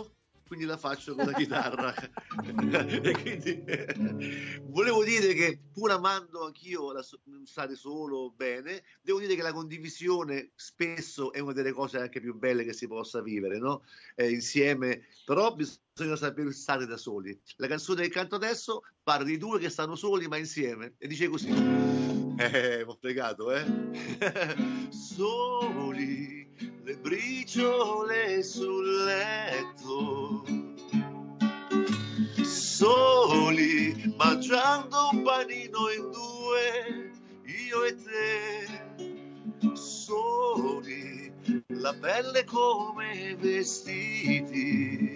quindi 0.51 0.67
la 0.67 0.75
faccio 0.75 1.15
con 1.15 1.27
la 1.27 1.31
chitarra. 1.31 1.95
e 1.95 3.11
quindi 3.21 3.63
volevo 4.67 5.01
dire 5.01 5.33
che 5.33 5.57
pur 5.71 5.91
amando 5.91 6.43
anch'io 6.43 6.91
la 6.91 7.01
stare 7.45 7.75
solo 7.75 8.33
bene, 8.35 8.83
devo 9.01 9.19
dire 9.19 9.35
che 9.35 9.43
la 9.43 9.53
condivisione 9.53 10.51
spesso 10.55 11.31
è 11.31 11.39
una 11.39 11.53
delle 11.53 11.71
cose 11.71 11.99
anche 11.99 12.19
più 12.19 12.37
belle 12.37 12.65
che 12.65 12.73
si 12.73 12.85
possa 12.85 13.21
vivere, 13.21 13.59
no? 13.59 13.83
Eh, 14.13 14.29
insieme, 14.29 15.05
però 15.23 15.55
bisogna 15.55 16.17
saper 16.17 16.51
stare 16.51 16.85
da 16.85 16.97
soli. 16.97 17.39
La 17.55 17.67
canzone 17.67 18.01
che 18.01 18.09
canto 18.09 18.35
adesso 18.35 18.81
parla 19.01 19.23
di 19.23 19.37
due 19.37 19.57
che 19.57 19.69
stanno 19.69 19.95
soli 19.95 20.27
ma 20.27 20.35
insieme 20.35 20.95
e 20.97 21.07
dice 21.07 21.29
così. 21.29 21.49
Eh, 22.41 22.81
ho 22.81 22.97
fregato, 22.99 23.51
eh? 23.51 23.63
Soli, 24.89 26.40
le 26.91 26.97
briciole 26.97 28.43
sul 28.43 29.03
letto. 29.05 30.43
Soli, 32.43 34.13
mangiando 34.17 35.09
un 35.13 35.23
panino 35.23 35.89
in 35.95 36.11
due, 36.11 37.11
io 37.45 37.83
e 37.85 37.95
te. 37.95 39.73
Soli, 39.73 41.31
la 41.67 41.93
pelle 41.93 42.43
come 42.43 43.35
vestiti. 43.39 45.13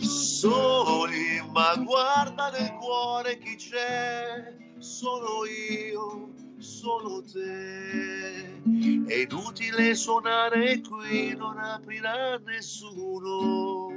Soli, 0.00 1.42
ma 1.52 1.74
guarda 1.76 2.50
nel 2.50 2.74
cuore 2.74 3.38
chi 3.38 3.56
c'è, 3.56 4.54
sono 4.78 5.46
io, 5.46 6.34
solo 6.58 7.22
te. 7.22 8.95
È 9.06 9.14
inutile 9.14 9.94
suonare 9.94 10.80
qui, 10.80 11.32
non 11.36 11.58
aprirà 11.58 12.38
nessuno. 12.38 13.94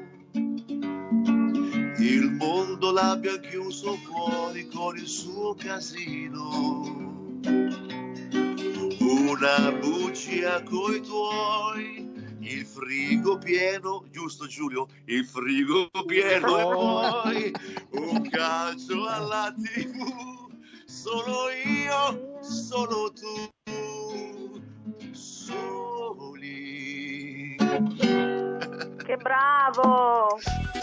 Il 1.98 2.32
mondo 2.38 2.92
l'abbia 2.92 3.40
chiuso 3.40 3.96
fuori 3.96 4.68
con 4.68 4.96
il 4.98 5.08
suo 5.08 5.56
casino. 5.56 7.40
Una 9.00 9.72
buccia 9.80 10.62
coi 10.62 11.02
tuoi, 11.02 12.38
il 12.42 12.64
frigo 12.68 13.40
pieno, 13.40 14.06
giusto 14.12 14.46
Giulio? 14.46 14.86
Il 15.06 15.26
frigo 15.26 15.90
pieno 16.06 16.60
e 16.60 16.64
poi 16.70 17.52
un 17.94 18.30
calcio 18.30 19.08
alla 19.08 19.52
tv. 19.58 20.48
Solo 20.86 21.50
io, 21.50 22.40
solo 22.44 23.12
tu, 23.12 23.50
Che 29.10 29.18
bravo! 29.18 30.38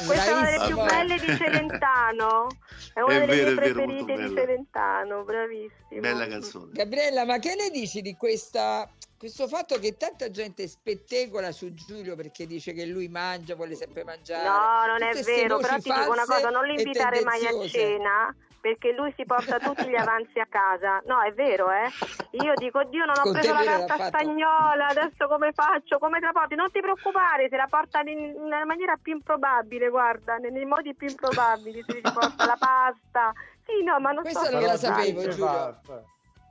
Questa 0.04 0.24
è 0.24 0.32
una 0.32 0.50
delle 0.50 0.66
più 0.66 0.76
belle 0.82 1.16
di 1.16 1.36
Celentano. 1.36 2.48
È 2.92 3.00
una 3.00 3.14
È 3.14 3.20
delle 3.20 3.26
vero, 3.26 3.50
mie 3.50 3.54
vero, 3.54 3.54
preferite 3.54 4.16
di. 4.16 4.34
Celentano, 4.34 5.22
bravissimo. 5.22 6.00
Bella 6.00 6.26
canzone. 6.26 6.72
Gabriella, 6.72 7.24
ma 7.24 7.38
che 7.38 7.54
ne 7.54 7.70
dici 7.70 8.02
di 8.02 8.16
questa, 8.16 8.90
questo 9.16 9.46
fatto 9.46 9.78
che 9.78 9.96
tanta 9.96 10.28
gente 10.28 10.66
spettegola 10.66 11.52
su 11.52 11.72
Giulio 11.72 12.16
perché 12.16 12.48
dice 12.48 12.72
che 12.72 12.84
lui 12.84 13.06
mangia, 13.06 13.54
vuole 13.54 13.76
sempre 13.76 14.02
mangiare? 14.02 14.42
No, 14.42 14.86
non 14.86 15.02
è 15.04 15.22
vero, 15.22 15.58
però 15.58 15.76
ti 15.76 15.92
dico 15.92 16.10
una 16.10 16.24
cosa, 16.24 16.50
non 16.50 16.64
l'invitare 16.66 17.22
mai 17.22 17.46
a 17.46 17.68
cena 17.68 18.34
perché 18.66 18.90
lui 18.92 19.12
si 19.16 19.24
porta 19.24 19.58
tutti 19.62 19.86
gli 19.86 19.94
avanzi 19.94 20.40
a 20.40 20.46
casa. 20.46 21.00
No, 21.06 21.22
è 21.22 21.32
vero, 21.32 21.70
eh. 21.70 21.88
Io 22.32 22.52
dico, 22.56 22.82
Dio, 22.84 23.04
non 23.04 23.18
ho 23.18 23.22
Con 23.22 23.32
preso 23.32 23.52
la 23.52 23.62
carta 23.62 23.96
fatto. 23.96 24.18
stagnola, 24.18 24.88
adesso 24.88 25.28
come 25.28 25.52
faccio? 25.52 25.98
Come 25.98 26.18
te 26.18 26.26
la 26.26 26.32
porti? 26.32 26.54
Non 26.56 26.70
ti 26.72 26.80
preoccupare, 26.80 27.48
se 27.48 27.56
la 27.56 27.68
porta 27.68 28.00
in- 28.00 28.34
nella 28.42 28.64
maniera 28.64 28.96
più 29.00 29.12
improbabile, 29.14 29.88
guarda, 29.88 30.36
nei, 30.36 30.50
nei 30.50 30.64
modi 30.64 30.94
più 30.94 31.06
improbabili, 31.08 31.84
si 31.86 32.02
porta 32.12 32.44
la 32.44 32.56
pasta. 32.58 33.32
Sì, 33.64 33.84
no, 33.84 34.00
ma 34.00 34.10
non 34.10 34.22
Questo 34.22 34.44
so 34.46 34.50
non 34.50 34.60
se 34.62 34.66
la 34.66 34.76
sapevo, 34.76 35.28
Giulio. 35.28 35.80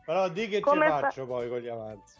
Però 0.05 0.29
di 0.29 0.47
che 0.47 0.61
Come 0.61 0.85
ci 0.85 0.91
fa- 0.91 0.99
faccio 1.01 1.25
poi 1.25 1.49
con 1.49 1.59
gli 1.59 1.67
avanzi? 1.67 2.19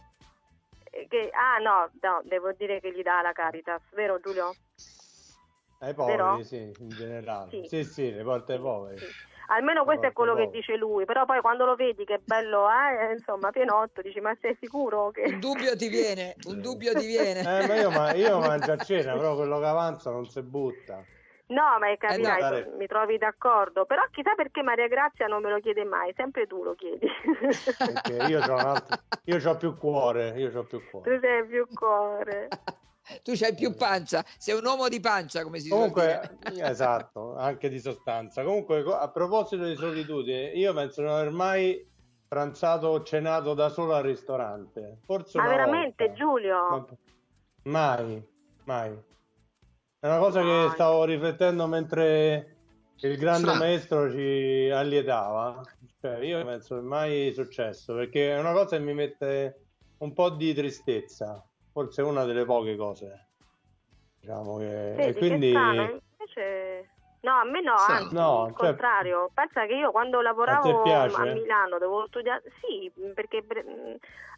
Eh, 0.92 1.08
Che, 1.08 1.30
ah 1.34 1.58
no, 1.60 1.90
no, 2.02 2.22
devo 2.26 2.52
dire 2.52 2.80
che 2.82 2.92
gli 2.92 3.02
dà 3.02 3.22
la 3.22 3.32
Caritas, 3.32 3.82
vero 3.94 4.20
Giulio? 4.20 4.56
Ai 5.80 5.94
poveri, 5.94 6.44
sì, 6.44 6.58
in 6.80 6.96
generale. 6.96 7.50
Sì. 7.50 7.64
Sì, 7.68 7.84
sì, 7.84 8.12
le 8.12 8.24
porte 8.24 8.54
ai 8.54 8.60
poveri. 8.60 8.98
Sì. 9.00 9.14
Almeno 9.48 9.84
questo 9.84 10.08
è 10.08 10.14
quello 10.14 10.36
che 10.36 10.50
dice 10.50 10.76
lui, 10.76 11.06
però 11.06 11.26
poi 11.26 11.42
quando 11.42 11.66
lo 11.66 11.76
vedi 11.76 12.04
che 12.06 12.20
bello 12.24 12.68
è, 12.70 13.14
insomma, 13.14 13.52
pienotto, 13.52 14.02
dici 14.02 14.20
ma 14.20 14.36
sei 14.42 14.58
sicuro 14.60 15.12
che... 15.12 15.24
Un 15.24 15.40
dubbio 15.40 15.76
ti 15.76 15.88
viene, 15.88 16.36
un 16.46 16.62
dubbio 16.62 16.94
ti 16.94 17.06
viene. 17.06 17.40
Eh, 17.42 17.68
ma 17.68 17.76
io, 17.76 17.92
ma 17.92 18.14
io 18.14 18.40
mangio 18.40 18.72
a 18.72 18.78
cena, 18.78 19.14
però 19.14 19.36
quello 19.36 19.60
che 19.60 19.66
avanza 19.66 20.12
non 20.12 20.26
si 20.26 20.42
butta. 20.42 21.04
No, 21.48 21.78
ma 21.80 21.96
capirai, 21.96 22.42
no. 22.42 22.64
tu- 22.64 22.78
mi 22.78 22.88
trovi 22.88 23.20
d'accordo, 23.20 23.86
però 23.86 24.02
chissà 24.10 24.34
perché 24.34 24.64
Maria 24.64 24.88
Grazia 24.88 25.28
non 25.28 25.44
me 25.44 25.52
lo 25.52 25.60
chiede 25.60 25.84
mai, 25.84 26.12
sempre 26.16 26.48
tu 26.48 26.64
lo 26.64 26.74
chiedi. 26.74 27.08
Perché 27.78 28.26
io 28.28 28.40
ho 28.42 28.58
altro... 28.58 28.98
io 29.26 29.58
più 29.58 29.78
cuore, 29.78 30.30
io 30.38 30.50
c'ho 30.52 30.64
più 30.64 30.82
cuore. 30.90 31.14
tu 31.14 31.20
sei 31.20 31.46
più 31.46 31.68
cuore. 31.72 32.48
Tu 33.24 33.34
c'hai 33.36 33.54
più 33.54 33.76
pancia, 33.76 34.24
sei 34.38 34.56
un 34.58 34.66
uomo 34.66 34.88
di 34.88 35.00
pancia, 35.00 35.44
come 35.44 35.60
si 35.60 35.70
Comunque, 35.70 36.38
esatto, 36.58 37.36
anche 37.36 37.70
di 37.70 37.80
sostanza. 37.80 38.44
Comunque, 38.44 38.84
co- 38.84 38.98
a 38.98 39.10
proposito 39.10 39.64
di 39.66 39.76
solitudine, 39.76 40.52
io 40.54 40.74
penso 40.74 41.02
di 41.02 41.08
non 41.08 41.18
aver 41.18 41.32
mai 41.32 41.88
pranzato 42.28 42.88
o 42.88 43.04
cenato 43.04 43.54
da 43.54 43.70
solo 43.70 43.94
al 43.94 44.04
ristorante. 44.04 45.00
Forse 45.06 45.38
Ma 45.38 45.48
veramente, 45.48 46.06
volta. 46.08 46.20
Giulio? 46.20 46.56
Ma- 46.70 46.86
Mai, 47.68 48.24
mai. 48.66 48.92
È 50.00 50.08
una 50.08 50.20
cosa 50.20 50.42
che 50.42 50.46
Mai. 50.46 50.70
stavo 50.72 51.04
riflettendo 51.04 51.66
mentre 51.68 52.58
il 52.98 53.18
grande 53.18 53.48
Strano. 53.48 53.60
maestro 53.60 54.12
ci 54.12 54.70
allietava. 54.72 55.62
Cioè, 56.00 56.18
io 56.20 56.46
penso 56.46 56.76
che 56.76 56.82
mai 56.82 57.32
successo, 57.34 57.96
perché 57.96 58.32
è 58.36 58.40
una 58.40 58.54
cosa 58.54 58.78
che 58.78 58.84
mi 58.84 58.94
mette 58.94 59.66
un 60.00 60.14
po' 60.14 60.30
di 60.30 60.54
tristezza. 60.54 61.44
Forse 61.76 62.02
una 62.04 62.24
delle 62.24 62.46
poche 62.46 62.78
cose. 62.78 63.28
Diciamo 64.22 64.60
che... 64.60 64.94
Vedi, 64.96 65.02
e 65.02 65.12
che 65.12 65.18
quindi... 65.20 65.50
strano, 65.50 66.02
invece... 66.12 66.95
No, 67.26 67.40
a 67.40 67.44
me 67.44 67.60
no, 67.62 67.76
Strano. 67.78 68.00
anzi, 68.04 68.14
No, 68.16 68.46
il 68.48 68.56
cioè- 68.56 68.68
contrario. 68.68 69.30
Pensa 69.34 69.66
che 69.66 69.74
io 69.74 69.90
quando 69.90 70.20
A 70.20 70.22
lavoravo 70.22 70.82
piace? 70.84 71.16
a 71.22 71.24
Milano 71.34 71.78
dovevo 71.80 72.06
studiare... 72.06 72.44
Sì, 72.62 72.92
perché... 73.16 73.44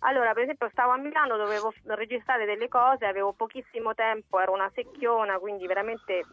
Allora, 0.01 0.32
per 0.34 0.44
esempio, 0.44 0.70
stavo 0.70 0.91
a 0.91 0.98
Milano, 0.98 1.38
dovevo 1.38 1.74
registrare 1.86 2.46
delle 2.46 2.67
cose, 2.70 3.06
avevo 3.06 3.34
pochissimo 3.34 3.94
tempo, 3.96 4.39
ero 4.39 4.53
una 4.53 4.70
secchiona, 4.74 5.39
quindi 5.39 5.65
veramente 5.67 6.24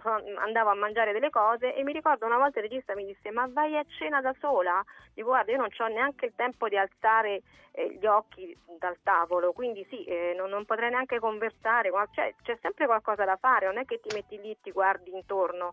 so- 0.00 0.22
andavo 0.38 0.70
a 0.70 0.74
mangiare 0.74 1.12
delle 1.12 1.28
cose 1.28 1.74
e 1.74 1.82
mi 1.82 1.92
ricordo 1.92 2.26
una 2.26 2.38
volta 2.38 2.60
il 2.60 2.68
regista 2.68 2.94
mi 2.94 3.04
disse 3.04 3.30
ma 3.30 3.48
vai 3.52 3.76
a 3.76 3.84
cena 3.98 4.20
da 4.20 4.32
sola? 4.40 4.82
Dico 5.14 5.28
guarda 5.28 5.50
io 5.50 5.58
non 5.58 5.68
ho 5.76 5.86
neanche 5.88 6.26
il 6.26 6.32
tempo 6.36 6.68
di 6.68 6.76
alzare 6.76 7.42
eh, 7.72 7.96
gli 7.98 8.06
occhi 8.06 8.56
dal 8.78 8.96
tavolo, 9.02 9.52
quindi 9.52 9.84
sì, 9.90 10.04
eh, 10.04 10.34
non, 10.36 10.50
non 10.50 10.64
potrei 10.64 10.90
neanche 10.90 11.18
conversare, 11.18 11.90
cioè, 12.12 12.34
c'è 12.42 12.56
sempre 12.60 12.86
qualcosa 12.86 13.24
da 13.24 13.36
fare, 13.36 13.66
non 13.66 13.78
è 13.78 13.84
che 13.84 13.98
ti 14.00 14.14
metti 14.14 14.40
lì 14.40 14.50
e 14.52 14.58
ti 14.62 14.70
guardi 14.70 15.12
intorno, 15.14 15.72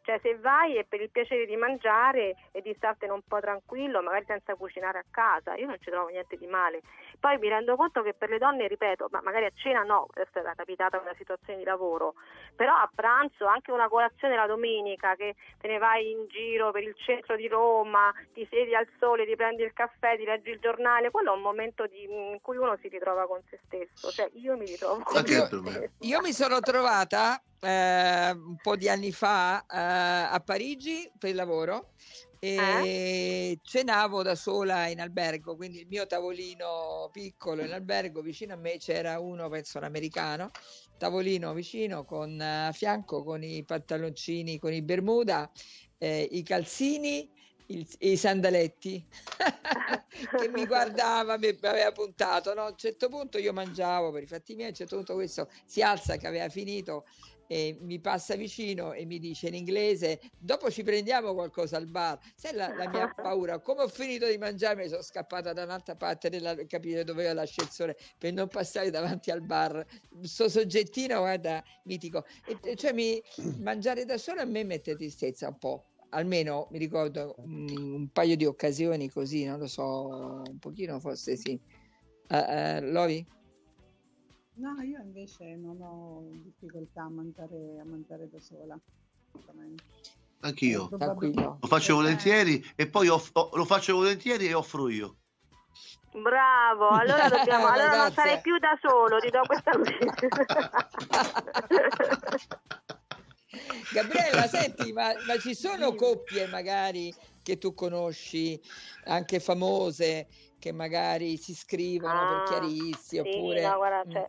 cioè 0.03 0.19
se 0.21 0.37
vai 0.37 0.77
è 0.77 0.83
per 0.85 1.01
il 1.01 1.09
piacere 1.09 1.45
di 1.45 1.55
mangiare 1.55 2.35
e 2.51 2.61
di 2.61 2.73
startene 2.75 3.11
un 3.11 3.21
po' 3.27 3.39
tranquillo, 3.39 4.01
magari 4.01 4.25
senza 4.25 4.55
cucinare 4.55 4.99
a 4.99 5.05
casa, 5.09 5.55
io 5.55 5.67
non 5.67 5.77
ci 5.79 5.89
trovo 5.89 6.09
niente 6.09 6.37
di 6.37 6.47
male. 6.47 6.81
Poi 7.19 7.37
mi 7.37 7.49
rendo 7.49 7.75
conto 7.75 8.01
che 8.01 8.13
per 8.13 8.29
le 8.29 8.37
donne, 8.37 8.67
ripeto, 8.67 9.07
ma 9.11 9.21
magari 9.21 9.45
a 9.45 9.51
cena 9.53 9.83
no, 9.83 10.07
questa 10.11 10.39
era 10.39 10.53
capitata 10.55 10.99
una 10.99 11.13
situazione 11.17 11.59
di 11.59 11.65
lavoro, 11.65 12.15
però 12.55 12.73
a 12.73 12.89
pranzo 12.93 13.45
anche 13.45 13.71
una 13.71 13.87
colazione 13.87 14.35
la 14.35 14.47
domenica 14.47 15.15
che 15.15 15.35
te 15.59 15.67
ne 15.67 15.77
vai 15.77 16.11
in 16.11 16.27
giro 16.27 16.71
per 16.71 16.83
il 16.83 16.95
centro 16.97 17.35
di 17.35 17.47
Roma, 17.47 18.11
ti 18.33 18.45
siedi 18.49 18.73
al 18.75 18.87
sole, 18.99 19.25
ti 19.25 19.35
prendi 19.35 19.63
il 19.63 19.73
caffè, 19.73 20.17
ti 20.17 20.23
leggi 20.23 20.49
il 20.49 20.59
giornale, 20.59 21.11
quello 21.11 21.33
è 21.33 21.35
un 21.35 21.41
momento 21.41 21.85
di- 21.85 22.03
in 22.03 22.39
cui 22.41 22.57
uno 22.57 22.75
si 22.81 22.87
ritrova 22.87 23.27
con 23.27 23.41
se 23.49 23.59
stesso, 23.65 24.11
cioè 24.11 24.29
io 24.33 24.57
mi 24.57 24.65
ritrovo 24.65 25.03
con 25.03 25.17
Anche 25.17 25.37
me 25.37 25.45
stessa. 25.45 25.91
Io 25.99 26.21
mi 26.21 26.33
sono 26.33 26.59
trovata 26.59 27.41
eh, 27.61 28.31
un 28.31 28.57
po' 28.61 28.75
di 28.75 28.89
anni 28.89 29.11
fa 29.11 29.63
eh, 29.69 29.90
a 29.91 30.39
Parigi 30.39 31.11
per 31.17 31.35
lavoro 31.35 31.91
e 32.39 33.59
cenavo 33.61 34.23
da 34.23 34.33
sola 34.33 34.87
in 34.87 34.99
albergo, 34.99 35.55
quindi 35.55 35.79
il 35.79 35.87
mio 35.87 36.07
tavolino 36.07 37.09
piccolo 37.11 37.63
in 37.63 37.71
albergo, 37.71 38.21
vicino 38.21 38.53
a 38.53 38.57
me 38.57 38.77
c'era 38.77 39.19
uno, 39.19 39.47
penso 39.49 39.77
un 39.77 39.83
americano, 39.83 40.49
tavolino 40.97 41.53
vicino 41.53 42.03
con 42.03 42.41
eh, 42.41 42.67
a 42.67 42.71
fianco 42.71 43.23
con 43.23 43.43
i 43.43 43.63
pantaloncini, 43.63 44.57
con 44.57 44.73
i 44.73 44.81
bermuda, 44.81 45.51
eh, 45.99 46.27
i 46.31 46.41
calzini 46.43 47.29
il- 47.67 47.87
i 47.99 48.17
sandaletti 48.17 49.07
che 50.37 50.49
mi 50.49 50.65
guardava, 50.65 51.37
mi 51.37 51.47
aveva 51.61 51.91
puntato. 51.91 52.53
No? 52.53 52.63
A 52.63 52.69
un 52.69 52.77
certo 52.77 53.07
punto 53.07 53.37
io 53.37 53.53
mangiavo 53.53 54.11
per 54.11 54.23
i 54.23 54.27
fatti 54.27 54.53
miei, 54.55 54.67
a 54.67 54.69
un 54.69 54.75
certo 54.75 54.95
punto 54.95 55.13
questo 55.13 55.49
si 55.65 55.81
alza 55.81 56.17
che 56.17 56.27
aveva 56.27 56.49
finito 56.49 57.05
e 57.51 57.77
mi 57.81 57.99
passa 57.99 58.35
vicino 58.35 58.93
e 58.93 59.05
mi 59.05 59.19
dice 59.19 59.49
in 59.49 59.55
inglese 59.55 60.21
dopo 60.37 60.71
ci 60.71 60.83
prendiamo 60.83 61.33
qualcosa 61.33 61.75
al 61.75 61.85
bar. 61.85 62.17
Sai 62.33 62.53
la, 62.53 62.73
la 62.73 62.87
mia 62.87 63.11
paura? 63.13 63.59
Come 63.59 63.81
ho 63.81 63.89
finito 63.89 64.25
di 64.25 64.37
mangiare 64.37 64.83
mi 64.83 64.87
sono 64.87 65.01
scappata 65.01 65.51
da 65.51 65.63
un'altra 65.63 65.97
parte 65.97 66.29
della 66.29 66.55
capire 66.65 67.03
dove 67.03 67.23
era 67.23 67.33
l'ascensore 67.33 67.97
per 68.17 68.31
non 68.31 68.47
passare 68.47 68.89
davanti 68.89 69.31
al 69.31 69.41
bar. 69.41 69.85
Sto 70.21 70.47
soggettino 70.47 71.19
guarda 71.19 71.61
mitico. 71.83 72.23
E, 72.63 72.77
cioè 72.77 72.93
mi, 72.93 73.21
mangiare 73.59 74.05
da 74.05 74.17
solo 74.17 74.39
a 74.39 74.45
me 74.45 74.63
mette 74.63 74.95
tristezza 74.95 75.49
un 75.49 75.57
po' 75.57 75.87
almeno 76.11 76.69
mi 76.71 76.77
ricordo 76.77 77.35
un, 77.39 77.69
un 77.69 78.09
paio 78.11 78.37
di 78.37 78.45
occasioni 78.45 79.09
così 79.09 79.45
non 79.45 79.59
lo 79.59 79.67
so 79.67 80.43
un 80.47 80.57
pochino 80.57 81.01
forse 81.01 81.35
sì. 81.35 81.59
Eh, 82.27 82.37
eh, 82.37 82.81
Lovi? 82.81 83.25
No, 84.61 84.79
io 84.81 85.01
invece 85.01 85.55
non 85.55 85.81
ho 85.81 86.21
difficoltà 86.43 87.03
a 87.03 87.09
mangiare, 87.09 87.79
a 87.79 87.83
mangiare 87.83 88.29
da 88.29 88.39
sola. 88.39 88.79
Anch'io. 90.41 90.89
Eh, 90.93 90.97
Tranquillo. 90.97 91.57
Lo 91.61 91.67
faccio 91.67 91.93
Eh, 91.93 91.95
volentieri 91.95 92.63
e 92.75 92.87
poi 92.87 93.07
off- 93.07 93.31
oh, 93.33 93.49
lo 93.55 93.65
faccio 93.65 93.95
volentieri 93.95 94.47
e 94.47 94.53
offro 94.53 94.87
io. 94.89 95.15
Bravo, 96.13 96.89
allora 96.89 97.27
dobbiamo, 97.37 97.67
allora 97.67 97.95
non 97.95 98.11
sarei 98.11 98.39
più 98.41 98.57
da 98.59 98.77
solo, 98.81 99.19
ti 99.19 99.29
do 99.29 99.41
questa 99.47 99.71
Gabriella, 103.91 104.47
senti, 104.47 104.93
ma, 104.93 105.13
ma 105.25 105.37
ci 105.37 105.53
sono 105.53 105.93
coppie 105.95 106.47
magari 106.47 107.13
che 107.43 107.57
tu 107.57 107.73
conosci, 107.73 108.59
anche 109.05 109.39
famose, 109.39 110.27
che 110.59 110.71
magari 110.71 111.37
si 111.37 111.53
scrivono 111.53 112.25
per 112.25 112.37
Ah, 112.37 112.43
chiarirsi, 112.45 113.15
sì, 113.15 113.19
oppure... 113.19 113.61
no, 113.61 113.77
guarda, 113.77 114.03
Mm. 114.07 114.23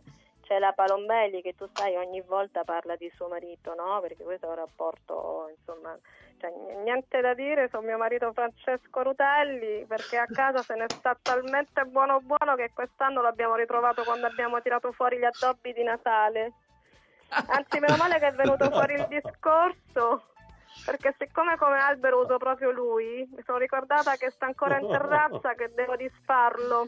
C'è, 0.53 0.59
la 0.59 0.73
Palombelli 0.73 1.41
che 1.41 1.55
tu 1.55 1.67
sai 1.73 1.95
ogni 1.95 2.21
volta 2.21 2.63
parla 2.63 2.95
di 2.95 3.11
suo 3.15 3.27
marito, 3.27 3.73
no? 3.73 3.99
Perché 4.01 4.23
questo 4.23 4.45
è 4.45 4.49
un 4.49 4.55
rapporto, 4.55 5.49
insomma, 5.57 5.97
cioè, 6.37 6.51
niente 6.83 7.21
da 7.21 7.33
dire 7.33 7.69
su 7.69 7.79
mio 7.79 7.97
marito 7.97 8.31
Francesco 8.33 9.01
Rutelli 9.01 9.85
perché 9.87 10.17
a 10.17 10.25
casa 10.25 10.61
se 10.61 10.75
ne 10.75 10.85
sta 10.89 11.17
talmente 11.21 11.83
buono 11.85 12.19
buono 12.19 12.55
che 12.55 12.71
quest'anno 12.73 13.21
l'abbiamo 13.21 13.55
ritrovato 13.55 14.03
quando 14.03 14.27
abbiamo 14.27 14.61
tirato 14.61 14.91
fuori 14.91 15.17
gli 15.17 15.23
addobbi 15.23 15.73
di 15.73 15.83
Natale. 15.83 16.53
Anzi, 17.29 17.79
meno 17.79 17.95
male 17.97 18.19
che 18.19 18.27
è 18.27 18.33
venuto 18.33 18.69
fuori 18.71 18.93
il 18.93 19.07
discorso 19.07 20.31
perché 20.85 21.15
siccome 21.17 21.55
come 21.55 21.79
albero 21.79 22.23
uso 22.23 22.37
proprio 22.37 22.71
lui, 22.71 23.27
mi 23.35 23.43
sono 23.45 23.57
ricordata 23.57 24.15
che 24.15 24.31
sta 24.31 24.45
ancora 24.45 24.79
in 24.79 24.87
terrazza 24.87 25.53
che 25.53 25.71
devo 25.73 25.95
disfarlo. 25.95 26.87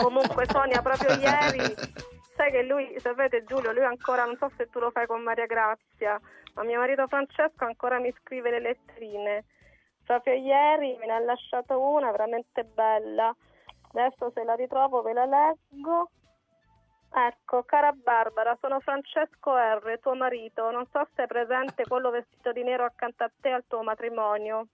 Comunque 0.00 0.46
Sonia 0.48 0.82
proprio 0.82 1.14
ieri 1.14 2.13
sai 2.36 2.50
che 2.50 2.62
lui, 2.62 2.98
sapete 2.98 3.44
Giulio, 3.44 3.72
lui 3.72 3.84
ancora, 3.84 4.24
non 4.24 4.36
so 4.36 4.50
se 4.56 4.68
tu 4.68 4.78
lo 4.78 4.90
fai 4.90 5.06
con 5.06 5.22
Maria 5.22 5.46
Grazia, 5.46 6.20
ma 6.54 6.62
mio 6.62 6.78
marito 6.78 7.06
Francesco 7.06 7.64
ancora 7.64 7.98
mi 7.98 8.12
scrive 8.20 8.50
le 8.50 8.60
letterine. 8.60 9.44
Proprio 10.04 10.34
ieri 10.34 10.96
me 10.98 11.06
ne 11.06 11.12
ha 11.12 11.18
lasciato 11.20 11.80
una 11.80 12.10
veramente 12.10 12.64
bella. 12.64 13.34
Adesso 13.92 14.30
se 14.34 14.44
la 14.44 14.54
ritrovo 14.54 15.02
ve 15.02 15.12
la 15.12 15.24
leggo. 15.24 16.10
Ecco, 17.16 17.62
cara 17.62 17.92
Barbara, 17.92 18.56
sono 18.60 18.80
Francesco 18.80 19.56
R., 19.56 19.98
tuo 20.00 20.14
marito. 20.14 20.70
Non 20.70 20.86
so 20.92 21.06
se 21.14 21.22
è 21.22 21.26
presente 21.26 21.84
quello 21.86 22.10
vestito 22.10 22.52
di 22.52 22.62
nero 22.64 22.84
accanto 22.84 23.22
a 23.24 23.30
te 23.40 23.50
al 23.50 23.64
tuo 23.66 23.82
matrimonio. 23.82 24.66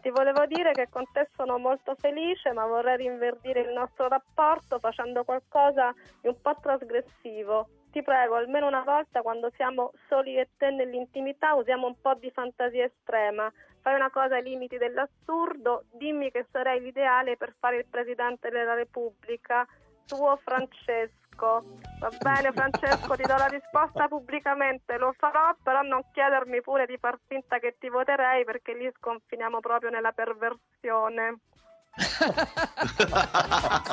Ti 0.00 0.10
volevo 0.10 0.46
dire 0.46 0.72
che 0.72 0.88
con 0.88 1.04
te 1.12 1.28
sono 1.34 1.58
molto 1.58 1.94
felice, 1.96 2.52
ma 2.52 2.66
vorrei 2.66 2.96
rinverdire 2.98 3.60
il 3.60 3.72
nostro 3.72 4.08
rapporto 4.08 4.78
facendo 4.78 5.24
qualcosa 5.24 5.92
di 6.20 6.28
un 6.28 6.40
po' 6.40 6.56
trasgressivo. 6.60 7.68
Ti 7.90 8.02
prego, 8.02 8.34
almeno 8.34 8.66
una 8.66 8.82
volta 8.82 9.22
quando 9.22 9.50
siamo 9.56 9.92
soli 10.08 10.36
e 10.36 10.50
te 10.58 10.70
nell'intimità, 10.70 11.54
usiamo 11.54 11.86
un 11.86 11.98
po' 12.00 12.14
di 12.14 12.30
fantasia 12.30 12.84
estrema. 12.84 13.50
Fai 13.80 13.94
una 13.94 14.10
cosa 14.10 14.34
ai 14.34 14.42
limiti 14.42 14.76
dell'assurdo, 14.76 15.84
dimmi 15.92 16.30
che 16.30 16.46
sarei 16.50 16.80
l'ideale 16.80 17.36
per 17.36 17.54
fare 17.58 17.78
il 17.78 17.86
Presidente 17.88 18.50
della 18.50 18.74
Repubblica. 18.74 19.66
Tuo 20.06 20.36
Francesco. 20.36 21.25
Va 21.36 22.10
bene 22.18 22.52
Francesco, 22.52 23.14
ti 23.14 23.22
do 23.22 23.36
la 23.36 23.46
risposta 23.46 24.08
pubblicamente, 24.08 24.96
lo 24.98 25.14
farò, 25.16 25.54
però 25.62 25.82
non 25.82 26.02
chiedermi 26.12 26.60
pure 26.62 26.86
di 26.86 26.96
far 26.98 27.18
finta 27.26 27.58
che 27.58 27.76
ti 27.78 27.88
voterei 27.88 28.44
perché 28.44 28.74
lì 28.74 28.90
sconfiniamo 28.96 29.60
proprio 29.60 29.90
nella 29.90 30.12
perversione. 30.12 31.38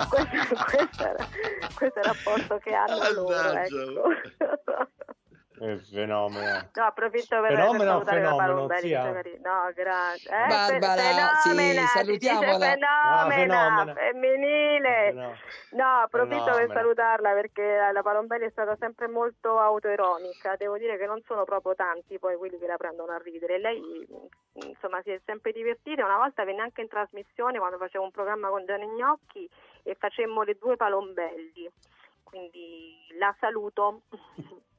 questo, 0.10 0.56
questo, 0.70 1.04
era, 1.04 1.28
questo, 1.76 2.00
è 2.00 2.02
il 2.02 2.14
rapporto 2.14 2.58
che 2.58 2.74
hanno 2.74 3.12
loro. 3.14 3.52
Ecco. 3.52 4.10
Che 5.64 5.78
fenomeno. 5.78 6.70
No, 6.74 6.84
approfitto 6.84 7.40
per, 7.40 7.52
fenomeno, 7.54 8.00
per 8.00 8.08
salutare 8.08 8.20
fenomeno, 8.20 8.68
la 8.68 8.78
zia. 8.80 9.04
No, 9.04 9.72
grazie. 9.74 10.30
Eh, 10.30 10.48
Barbara, 10.48 11.30
fenomena, 11.42 11.82
sì, 11.82 11.88
salutiamola. 11.88 12.72
Ah, 12.84 13.30
fenomena, 13.30 13.70
fenomena. 13.70 13.94
femminile. 13.94 15.12
No. 15.14 15.36
No, 15.72 15.86
approfitto 16.02 16.44
per 16.44 16.54
Fenomena. 16.54 16.74
salutarla 16.74 17.32
perché 17.32 17.90
la 17.94 18.02
Palombelli 18.02 18.46
è 18.46 18.50
stata 18.50 18.76
sempre 18.76 19.08
molto 19.08 19.58
autoironica. 19.58 20.58
Devo 20.58 20.78
dire 20.78 20.98
che 20.98 21.06
non 21.06 21.22
sono 21.26 21.46
proprio 21.46 21.76
tanti 21.76 22.20
poi 22.20 22.36
quelli 22.36 22.58
che 22.60 22.68
la 22.68 22.76
prendono 22.76 23.14
a 23.14 23.22
ridere. 23.24 23.58
Lei, 23.58 24.06
insomma, 24.66 25.02
si 25.02 25.12
è 25.12 25.22
sempre 25.26 25.54
divertita. 25.54 26.04
Una 26.04 26.18
volta 26.18 26.44
venne 26.44 26.62
anche 26.62 26.82
in 26.82 26.90
trasmissione 26.90 27.58
quando 27.58 27.78
facevo 27.78 28.04
un 28.04 28.12
programma 28.12 28.50
con 28.50 28.66
Gianni 28.66 28.88
Gnocchi 28.88 29.50
e 29.84 29.96
facemmo 29.96 30.42
le 30.42 30.58
due 30.60 30.76
Palombelli. 30.76 31.72
Quindi 32.22 32.98
la 33.18 33.34
saluto. 33.40 34.02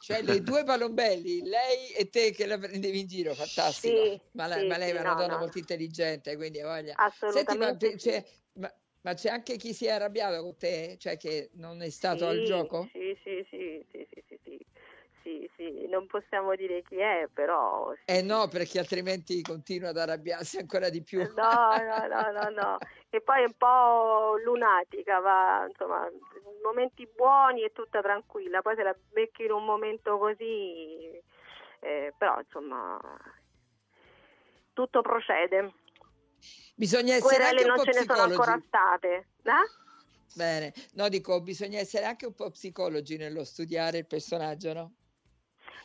Cioè 0.00 0.22
le 0.22 0.40
due 0.42 0.64
palombelli, 0.64 1.42
lei 1.42 1.92
e 1.92 2.08
te 2.08 2.30
che 2.32 2.46
la 2.46 2.58
prendevi 2.58 3.00
in 3.00 3.06
giro, 3.06 3.34
fantastico. 3.34 4.08
Sì, 4.10 4.20
ma, 4.32 4.46
la- 4.46 4.56
sì, 4.60 4.64
ma 4.64 4.76
lei 4.78 4.92
è 4.96 5.00
una 5.00 5.14
no, 5.14 5.14
donna 5.14 5.36
no. 5.36 5.36
molto 5.36 5.58
intelligente, 5.58 6.36
quindi 6.36 6.60
voglia. 6.62 6.96
Senti, 7.24 7.56
ma, 7.58 7.76
Assolutamente. 7.76 7.94
c'è, 7.96 8.24
ma- 8.54 8.74
ma 9.02 9.14
c'è 9.14 9.28
anche 9.30 9.56
chi 9.56 9.74
si 9.74 9.86
è 9.86 9.90
arrabbiato 9.90 10.42
con 10.42 10.56
te? 10.56 10.96
Cioè 10.98 11.16
che 11.18 11.50
non 11.54 11.82
è 11.82 11.90
stato 11.90 12.26
al 12.26 12.40
gioco? 12.42 12.92
Sì, 12.92 13.18
sì, 13.22 13.46
sì, 13.50 13.86
sì, 13.90 14.06
sì, 14.10 14.22
sì, 14.28 14.38
sì. 14.42 14.66
Sì, 15.56 15.86
non 15.88 16.06
possiamo 16.06 16.54
dire 16.56 16.82
chi 16.82 16.96
è, 16.96 17.28
però... 17.32 17.92
sì, 17.94 18.00
Eh 18.04 18.22
no, 18.22 18.48
perché 18.48 18.78
altrimenti 18.78 19.42
continua 19.42 19.88
ad 19.90 19.96
arrabbiarsi 19.98 20.58
ancora 20.58 20.90
di 20.90 21.02
più. 21.02 21.26
No, 21.36 21.82
no, 21.84 22.08
no, 22.08 22.32
no, 22.32 22.50
no. 22.50 22.78
E 23.10 23.20
poi 23.20 23.42
è 23.42 23.44
un 23.46 23.54
po' 23.56 24.36
lunatica, 24.44 25.18
va, 25.20 25.66
insomma, 25.68 26.08
in 26.08 26.39
momenti 26.62 27.08
buoni 27.14 27.62
è 27.62 27.72
tutta 27.72 28.00
tranquilla, 28.00 28.62
poi 28.62 28.76
se 28.76 28.82
la 28.82 28.94
becchi 29.12 29.44
in 29.44 29.52
un 29.52 29.64
momento 29.64 30.18
così, 30.18 31.20
eh, 31.80 32.14
però 32.16 32.38
insomma, 32.38 33.00
tutto 34.72 35.02
procede. 35.02 35.72
Bisogna 36.74 37.14
essere 37.14 37.62
un 37.62 37.66
non 37.66 37.84
ce 37.84 37.92
ne 37.92 38.04
sono 38.04 38.22
ancora 38.22 38.60
state. 38.66 39.28
Eh? 39.42 39.52
Bene, 40.34 40.72
no, 40.94 41.08
dico, 41.08 41.40
bisogna 41.42 41.78
essere 41.78 42.06
anche 42.06 42.26
un 42.26 42.34
po' 42.34 42.50
psicologi 42.50 43.16
nello 43.16 43.44
studiare 43.44 43.98
il 43.98 44.06
personaggio, 44.06 44.72
no? 44.72 44.92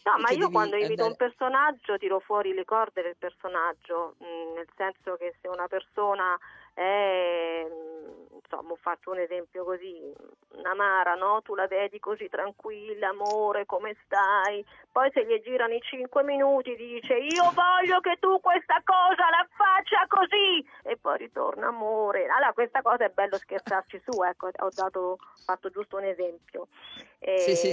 No, 0.06 0.20
ma 0.20 0.30
io 0.30 0.52
quando 0.52 0.76
invito 0.76 1.04
andare- 1.04 1.10
un 1.10 1.16
personaggio 1.16 1.98
tiro 1.98 2.20
fuori 2.20 2.54
le 2.54 2.64
corde 2.64 3.02
del 3.02 3.18
personaggio, 3.18 4.16
mh, 4.20 4.54
nel 4.54 4.68
senso 4.76 5.16
che 5.16 5.36
se 5.42 5.48
una 5.48 5.68
persona 5.68 6.38
è, 6.76 7.66
mh, 7.68 8.36
insomma, 8.36 8.74
ho 8.74 8.76
fatto 8.76 9.12
un 9.12 9.20
esempio 9.20 9.64
così, 9.64 10.14
una 10.56 10.76
Mara, 10.76 11.16
no? 11.16 11.42
Tu 11.42 11.56
la 11.56 11.68
vedi 11.68 12.00
così 12.00 12.28
tranquilla, 12.30 13.10
amore, 13.10 13.66
come 13.66 13.96
stai? 14.04 14.64
Poi 14.92 15.10
se 15.12 15.26
gli 15.26 15.42
girano 15.42 15.74
i 15.74 15.82
cinque 15.82 16.24
minuti 16.24 16.76
dice 16.76 17.16
io 17.16 17.52
voglio 17.54 18.00
che 18.02 18.18
tu 18.20 18.40
questa 18.42 18.82
cosa 18.84 19.30
la 19.30 19.48
faccia 19.56 20.06
così 20.08 20.66
e 20.84 20.98
poi 20.98 21.18
ritorna 21.18 21.68
amore. 21.68 22.28
Allora 22.28 22.54
questa 22.54 22.82
cosa 22.82 23.06
è 23.06 23.10
bello 23.10 23.38
scherzarci 23.38 24.02
su, 24.04 24.22
ecco, 24.22 24.50
ho 24.56 24.72
dato, 24.74 25.18
fatto 25.46 25.70
giusto 25.70 25.98
un 25.98 26.04
esempio. 26.04 26.68
Sì, 27.20 27.56
sì. 27.56 27.70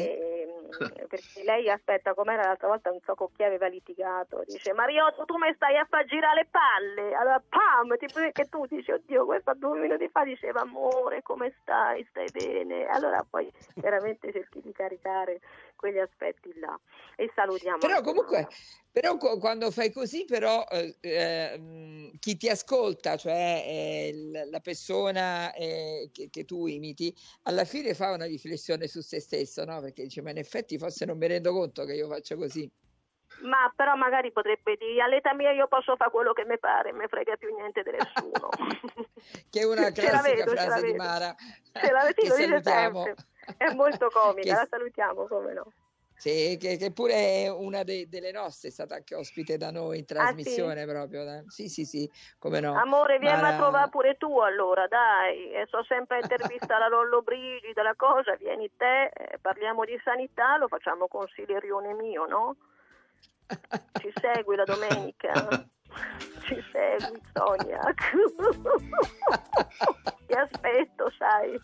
Perché 1.09 1.43
lei 1.45 1.69
aspetta 1.71 2.15
com'era 2.15 2.43
l'altra 2.43 2.69
volta 2.69 2.91
non 2.91 3.01
so 3.05 3.15
con 3.15 3.29
chi 3.35 3.43
aveva 3.43 3.67
litigato 3.67 4.43
dice 4.47 4.73
Mariotto 4.73 5.25
tu 5.25 5.37
mi 5.37 5.53
stai 5.55 5.77
a 5.77 5.87
far 5.89 6.05
girare 6.07 6.43
le 6.43 6.49
palle. 6.51 7.15
Allora 7.15 7.43
pam 7.47 7.97
tipo 7.99 8.21
che 8.33 8.49
tu 8.49 8.67
dici 8.67 8.91
oddio 8.91 9.25
questa 9.25 9.55
due 9.55 9.79
minuti 9.79 10.09
fa 10.09 10.25
diceva 10.25 10.61
amore 10.61 11.23
come 11.23 11.53
stai? 11.61 12.05
Stai 12.11 12.31
bene? 12.31 12.87
Allora 12.87 13.25
poi 13.29 13.51
veramente 13.75 14.33
cerchi 14.33 14.61
di 14.61 14.73
caricare 14.73 15.41
quegli 15.83 15.99
aspetti 15.99 16.57
là 16.61 16.79
e 17.17 17.29
salutiamo 17.35 17.79
Però 17.79 18.01
comunque, 18.03 18.47
però 18.93 19.17
qu- 19.17 19.41
quando 19.41 19.73
fai 19.73 19.91
così, 19.91 20.25
però 20.25 20.65
eh, 20.71 20.97
eh, 21.01 22.11
chi 22.21 22.37
ti 22.37 22.49
ascolta, 22.49 23.17
cioè 23.17 23.65
eh, 23.67 24.47
la 24.49 24.61
persona 24.61 25.53
eh, 25.55 26.09
che, 26.13 26.29
che 26.31 26.45
tu 26.45 26.69
imiti, 26.69 27.13
alla 27.43 27.65
fine 27.65 27.95
fa 27.95 28.13
una 28.13 28.27
riflessione 28.27 28.87
su 28.87 29.01
se 29.01 29.19
stesso, 29.19 29.65
no? 29.65 29.81
Perché 29.81 30.05
dice, 30.05 30.23
ma 30.23 30.31
in 30.31 30.39
effetti 30.39 30.79
forse 30.79 31.05
non 31.05 31.19
mi 31.19 31.27
rendo 31.27 31.53
conto 31.53 31.85
che 31.85 31.95
io 31.95 32.07
faccio 32.07 32.37
così. 32.37 32.71
ma 33.43 33.73
però 33.75 33.97
magari 33.97 34.31
potrebbe 34.31 34.77
dire 34.77 35.03
all'età 35.03 35.35
mia 35.35 35.51
io 35.51 35.67
posso 35.67 35.97
fare 35.97 36.13
quello 36.13 36.33
che 36.33 36.45
mi 36.45 36.59
pare 36.61 36.93
non 36.93 37.01
mi 37.01 37.09
frega 37.09 37.35
più 37.37 37.53
niente 37.53 37.83
di 37.83 37.91
nessuno 37.91 38.49
Che 39.51 39.61
è 39.61 39.65
una 39.65 39.91
Ce 39.93 40.03
la 40.03 40.21
classica 40.21 40.45
vedo, 40.45 40.51
ce 40.51 40.55
la 40.55 40.63
frase 40.63 40.81
di 40.87 40.93
vedo. 40.93 41.03
Mara. 41.03 41.35
Ce 41.73 41.91
la- 41.91 42.03
lo 42.07 42.11
dice 42.15 42.37
salutiamo. 42.37 43.03
sempre. 43.05 43.25
È 43.57 43.69
molto 43.71 44.11
comica 44.11 44.55
Che- 44.55 44.61
la 44.61 44.67
salutiamo 44.71 45.27
come 45.27 45.53
no 45.53 45.73
Sì, 46.15 46.57
che, 46.61 46.77
che 46.77 46.93
pure 46.93 47.15
è 47.45 47.49
una 47.51 47.83
de- 47.83 48.07
delle 48.09 48.31
nostre, 48.31 48.69
è 48.69 48.71
stata 48.71 48.95
anche 48.95 49.17
ospite 49.17 49.57
da 49.57 49.73
noi 49.73 49.99
in 49.99 50.05
Ah, 50.05 50.07
sì? 50.07 50.15
trasmissione 50.15 50.87
proprio. 50.87 51.25
da- 51.25 51.43
Sì, 51.49 51.69
sì, 51.69 51.85
sì, 51.85 52.09
come 52.39 52.61
no. 52.61 52.75
Amore, 52.75 53.19
vieni 53.19 53.41
Mara- 53.41 53.57
a 53.57 53.59
trovare 53.59 53.89
pure 53.89 54.17
tu 54.19 54.39
allora, 54.39 54.87
dai. 54.87 55.51
E 55.53 55.67
so 55.69 55.83
sempre 55.83 56.21
intervista 56.21 56.79
la 56.79 56.87
Lollo 56.87 57.23
Brigida, 57.23 57.83
la 57.83 57.95
cosa, 57.97 58.37
vieni 58.37 58.71
te, 58.77 59.07
eh, 59.07 59.39
parliamo 59.41 59.85
di 59.85 59.99
sanità, 60.05 60.57
lo 60.59 60.69
facciamo 60.69 61.09
consiglierione 61.09 61.93
mio, 61.95 62.27
no? 62.27 62.57
Ci 63.97 64.15
segui 64.21 64.55
la 64.55 64.65
domenica? 64.65 65.33
Ci 66.47 66.63
segui, 66.71 67.21
Sonia? 67.33 67.83
Ti 70.27 70.35
aspetto, 70.35 71.11
sai. 71.19 71.61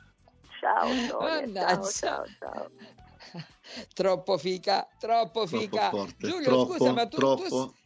Ciao, 0.60 0.98
Sonia. 1.06 1.48
Ciao, 1.52 1.94
ciao, 2.00 2.26
ciao. 2.38 2.72
Troppo 3.94 4.38
fica, 4.38 4.94
troppo 4.98 5.46
Troppo 5.48 5.78
fica. 5.78 5.88
forte, 5.88 6.16
Giulio, 6.16 6.42
troppo, 6.42 6.58
scusa, 6.58 6.92
ma 6.92 7.08
tu, 7.08 7.32
tu 7.34 7.44
troppo. 7.44 7.44
s- 7.44 7.77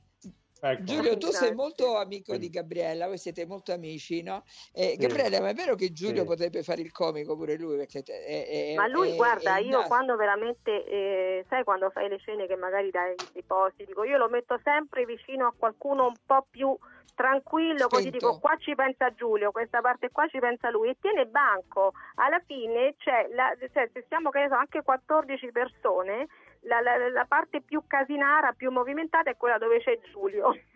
Ecco. 0.64 0.84
Giulio, 0.84 1.18
tu 1.18 1.32
sei 1.32 1.52
molto 1.56 1.96
amico 1.96 2.36
di 2.36 2.48
Gabriella, 2.48 3.08
voi 3.08 3.18
siete 3.18 3.44
molto 3.46 3.72
amici, 3.72 4.22
no? 4.22 4.44
Eh, 4.72 4.90
Sì. 4.90 4.96
Gabriella, 4.96 5.40
ma 5.40 5.48
è 5.48 5.54
vero 5.54 5.74
che 5.74 5.90
Giulio 5.90 6.20
Sì. 6.22 6.26
potrebbe 6.28 6.62
fare 6.62 6.82
il 6.82 6.92
comico 6.92 7.34
pure 7.36 7.56
lui? 7.56 7.78
Perché 7.78 8.02
è- 8.04 8.46
è- 8.46 8.74
Ma 8.76 8.86
lui, 8.86 9.10
è- 9.10 9.16
guarda, 9.16 9.56
è 9.56 9.60
io 9.60 9.66
innato. 9.66 9.88
quando 9.88 10.14
veramente, 10.14 10.84
eh, 10.84 11.44
sai 11.48 11.64
quando 11.64 11.90
fai 11.90 12.08
le 12.08 12.18
scene 12.18 12.46
che 12.46 12.54
magari 12.54 12.90
dai 12.90 13.16
i 13.32 13.42
posti, 13.42 13.84
dico 13.84 14.04
io 14.04 14.16
lo 14.18 14.28
metto 14.28 14.56
sempre 14.62 15.04
vicino 15.04 15.48
a 15.48 15.54
qualcuno 15.56 16.06
un 16.06 16.16
po' 16.24 16.46
più 16.48 16.78
tranquillo, 17.14 17.88
così 17.88 18.06
Spento. 18.08 18.26
dico 18.28 18.38
qua 18.38 18.56
ci 18.58 18.74
pensa 18.76 19.12
Giulio, 19.14 19.50
questa 19.50 19.80
parte 19.80 20.10
qua 20.10 20.26
ci 20.28 20.38
pensa 20.38 20.70
lui 20.70 20.90
e 20.90 20.96
tiene 21.00 21.26
banco. 21.26 21.92
Alla 22.14 22.40
fine 22.46 22.94
c'è, 22.98 23.26
la, 23.34 23.52
cioè, 23.72 23.90
se 23.92 24.04
siamo 24.08 24.30
che 24.30 24.38
ne 24.42 24.48
so, 24.48 24.54
anche 24.54 24.82
14 24.82 25.50
persone, 25.50 26.28
la, 26.62 26.80
la- 26.80 27.08
la 27.10 27.24
parte 27.26 27.60
più 27.62 27.82
casinara, 27.86 28.52
più 28.52 28.70
movimentata 28.70 29.30
è 29.30 29.36
quella 29.36 29.58
dove 29.58 29.80
c'è 29.80 29.98
Giulio. 30.10 30.50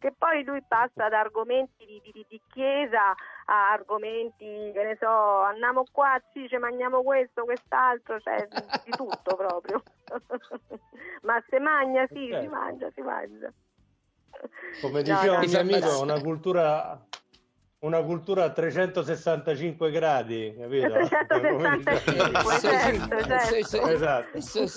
Che 0.00 0.14
poi 0.16 0.42
lui 0.44 0.62
passa 0.66 1.10
da 1.10 1.20
argomenti 1.20 1.84
di, 1.84 2.00
di- 2.02 2.24
di 2.26 2.40
chiesa 2.50 3.10
a 3.44 3.70
argomenti, 3.72 4.70
che 4.72 4.82
ne 4.82 4.96
so, 4.98 5.06
andiamo 5.40 5.84
qua, 5.92 6.18
sì, 6.32 6.48
ci 6.48 6.56
mangiamo 6.56 7.02
questo, 7.02 7.44
quest'altro, 7.44 8.18
cioè 8.20 8.48
di 8.82 8.94
tutto 8.94 9.36
proprio. 9.36 9.82
Ma 11.22 11.42
se 11.48 11.58
mangia, 11.58 12.06
sì, 12.06 12.14
si 12.26 12.30
Certo. 12.30 12.48
mangia, 12.50 12.90
si 12.92 13.00
mangia. 13.02 13.52
Come 14.80 15.02
diceva 15.02 15.34
no, 15.36 15.40
un 15.44 15.50
mio 15.50 15.60
amico, 15.60 15.86
è 15.90 16.00
una 16.00 16.20
cultura, 16.20 16.98
una 17.80 18.02
cultura 18.02 18.44
a 18.44 18.50
365 18.50 19.90
gradi, 19.90 20.54
capito? 20.58 20.92
365, 21.26 22.42
Come 22.42 22.42
Sui 22.42 22.60
certo, 22.60 23.26
certo. 23.70 23.88
Esatto. 23.88 24.36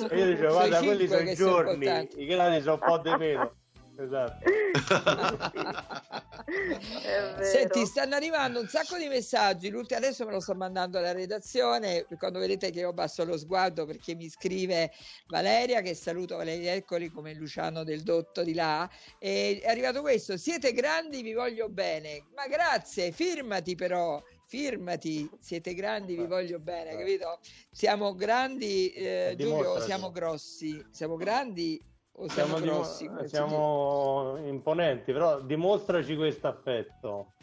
E 0.09 0.17
io 0.17 0.25
dicevo, 0.25 0.53
guarda, 0.53 0.79
quelli 0.79 1.07
sono 1.07 1.29
i 1.29 1.35
giorni, 1.35 2.09
i 2.15 2.25
gradi 2.25 2.61
sono 2.61 2.79
un 2.81 2.87
po' 2.87 2.97
di 2.99 3.15
meno. 3.17 3.51
Esatto. 3.97 4.43
È 6.45 7.35
vero. 7.37 7.43
Senti, 7.43 7.85
stanno 7.85 8.15
arrivando 8.15 8.59
un 8.59 8.67
sacco 8.67 8.97
di 8.97 9.07
messaggi. 9.07 9.69
L'ultimo 9.69 9.99
adesso 9.99 10.25
me 10.25 10.31
lo 10.31 10.39
sto 10.39 10.55
mandando 10.55 10.97
alla 10.97 11.11
redazione. 11.11 12.05
Quando 12.17 12.39
vedete 12.39 12.71
che 12.71 12.79
io 12.79 12.93
basso 12.93 13.23
lo 13.23 13.37
sguardo 13.37 13.85
perché 13.85 14.15
mi 14.15 14.29
scrive 14.29 14.91
Valeria, 15.27 15.81
che 15.81 15.93
saluto 15.93 16.37
Valeria 16.37 16.73
Eccoli 16.73 17.09
come 17.09 17.33
Luciano 17.33 17.83
del 17.83 18.01
Dotto 18.01 18.43
di 18.43 18.53
là. 18.53 18.89
E 19.19 19.59
è 19.61 19.69
arrivato 19.69 20.01
questo: 20.01 20.37
siete 20.37 20.73
grandi, 20.73 21.21
vi 21.21 21.33
voglio 21.33 21.69
bene. 21.69 22.25
Ma 22.35 22.47
grazie, 22.47 23.11
firmati 23.11 23.75
però. 23.75 24.21
Firmati, 24.45 25.27
siete 25.39 25.73
grandi, 25.73 26.15
vi 26.15 26.27
voglio 26.27 26.59
bene, 26.59 26.95
capito? 26.95 27.39
Siamo 27.71 28.13
grandi, 28.13 28.91
eh, 28.91 29.33
Giulio, 29.35 29.79
siamo 29.79 30.11
grossi? 30.11 30.85
Siamo 30.91 31.15
grandi 31.15 31.81
o 32.15 32.29
siamo, 32.29 32.57
Siamo, 32.57 32.77
grossi? 32.77 33.09
si 33.21 33.27
siamo 33.27 34.37
imponenti, 34.45 35.11
però 35.11 35.39
dimostraci 35.41 36.15
questo 36.15 36.47
affetto. 36.47 37.33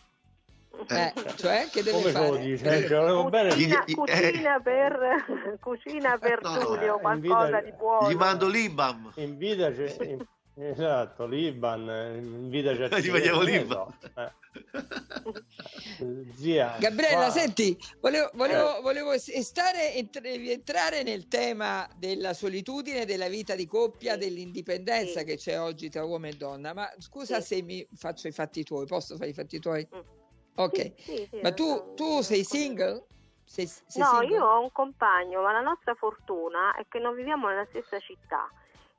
dice? 0.86 1.12
Eh, 1.24 1.34
cioè, 1.36 1.68
che 1.70 1.82
deve 1.82 1.98
Come 1.98 2.10
fare? 2.12 2.30
deve- 2.40 2.84
Eh, 2.84 2.88
l'avevo 2.88 3.28
bene. 3.28 3.48
Cucina, 3.50 3.84
cucina 3.84 4.60
per, 4.60 4.98
cucina 5.60 6.18
per 6.18 6.40
No, 6.42 6.58
Giulio, 6.58 6.96
eh, 6.96 7.00
qualcosa 7.00 7.44
invita- 7.46 7.60
di 7.62 7.72
buono. 7.72 8.08
Gli 8.10 8.14
mando 8.14 8.48
l'Ibam. 8.48 9.10
Invitaci, 9.16 9.96
in- 10.08 10.24
esatto, 10.54 11.26
l'Iban, 11.26 11.88
invitaci 12.16 12.82
a 12.82 12.88
che 12.88 13.10
ne 13.10 13.44
l'Iban. 13.44 13.98
eh. 14.16 14.32
Zia, 16.34 16.76
Gabriella, 16.78 17.26
qua- 17.26 17.30
senti, 17.30 17.76
volevo, 18.00 18.30
volevo, 18.34 18.78
Eh. 18.78 18.80
volevo 18.80 19.18
stare, 19.18 19.94
entr- 19.94 20.24
entrare 20.24 21.02
nel 21.02 21.28
tema 21.28 21.88
della 21.96 22.32
solitudine, 22.32 23.04
della 23.04 23.28
vita 23.28 23.54
di 23.54 23.66
coppia, 23.66 24.16
dell'indipendenza 24.16 25.20
Sì. 25.20 25.24
che 25.24 25.36
c'è 25.36 25.60
oggi 25.60 25.88
tra 25.88 26.04
uomo 26.04 26.26
e 26.26 26.32
donna. 26.32 26.72
Ma 26.74 26.90
scusa 26.98 27.40
Sì. 27.40 27.56
se 27.56 27.62
mi 27.62 27.86
faccio 27.94 28.28
i 28.28 28.32
fatti 28.32 28.62
tuoi, 28.64 28.86
posso 28.86 29.16
fare 29.16 29.30
i 29.30 29.34
fatti 29.34 29.58
tuoi? 29.58 29.86
Mm. 29.94 30.00
Ok, 30.56 30.76
Sì, 30.76 30.94
sì, 30.98 31.28
sì, 31.30 31.40
ma 31.42 31.52
tu, 31.52 31.94
tu 31.94 32.20
sei 32.22 32.44
single? 32.44 33.06
Sei, 33.44 33.66
sei 33.66 34.02
No, 34.02 34.08
single? 34.18 34.36
io 34.36 34.44
ho 34.44 34.60
un 34.60 34.72
compagno, 34.72 35.42
ma 35.42 35.52
la 35.52 35.60
nostra 35.60 35.94
fortuna 35.94 36.74
è 36.74 36.86
che 36.88 36.98
non 36.98 37.14
viviamo 37.14 37.48
nella 37.48 37.66
stessa 37.70 37.98
città. 38.00 38.50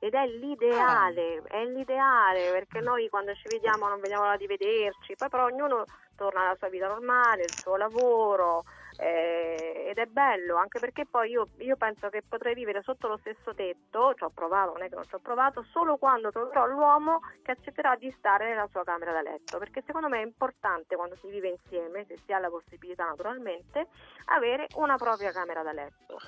Ed 0.02 0.14
è 0.14 0.26
l'ideale, 0.26 1.36
Ah. 1.36 1.58
è 1.58 1.64
l'ideale, 1.64 2.50
perché 2.50 2.80
noi 2.80 3.08
quando 3.08 3.34
ci 3.34 3.46
vediamo 3.46 3.86
non 3.86 4.00
vediamo 4.00 4.24
l'ora 4.24 4.36
di 4.36 4.48
vederci, 4.48 5.16
poi 5.16 5.28
però 5.28 5.44
ognuno 5.44 5.84
torna 6.16 6.40
alla 6.40 6.56
sua 6.56 6.68
vita 6.68 6.88
normale, 6.88 7.44
il 7.44 7.54
suo 7.60 7.76
lavoro, 7.76 8.64
eh, 8.96 9.86
ed 9.86 9.98
è 9.98 10.06
bello, 10.06 10.56
anche 10.56 10.80
perché 10.80 11.06
poi 11.06 11.30
io, 11.30 11.50
io 11.58 11.76
penso 11.76 12.08
che 12.08 12.22
potrei 12.28 12.52
vivere 12.52 12.82
sotto 12.82 13.06
lo 13.06 13.16
stesso 13.18 13.54
tetto, 13.54 14.14
ci 14.14 14.24
ho 14.24 14.30
provato, 14.30 14.72
non 14.72 14.82
è 14.82 14.88
che 14.88 14.96
non 14.96 15.06
ci 15.06 15.14
ho 15.14 15.20
provato, 15.20 15.62
solo 15.70 15.96
quando 15.98 16.32
troverò 16.32 16.66
l'uomo 16.66 17.20
che 17.40 17.52
accetterà 17.52 17.94
di 17.94 18.10
stare 18.18 18.48
nella 18.48 18.66
sua 18.72 18.82
camera 18.82 19.12
da 19.12 19.22
letto, 19.22 19.58
perché 19.58 19.84
secondo 19.86 20.08
me 20.08 20.18
è 20.18 20.24
importante 20.24 20.96
quando 20.96 21.14
si 21.20 21.28
vive 21.28 21.48
insieme, 21.50 22.04
se 22.06 22.18
si 22.26 22.32
ha 22.32 22.40
la 22.40 22.50
possibilità 22.50 23.04
naturalmente, 23.04 23.86
avere 24.26 24.66
una 24.74 24.96
propria 24.96 25.30
camera 25.30 25.62
da 25.62 25.70
letto. 25.72 26.18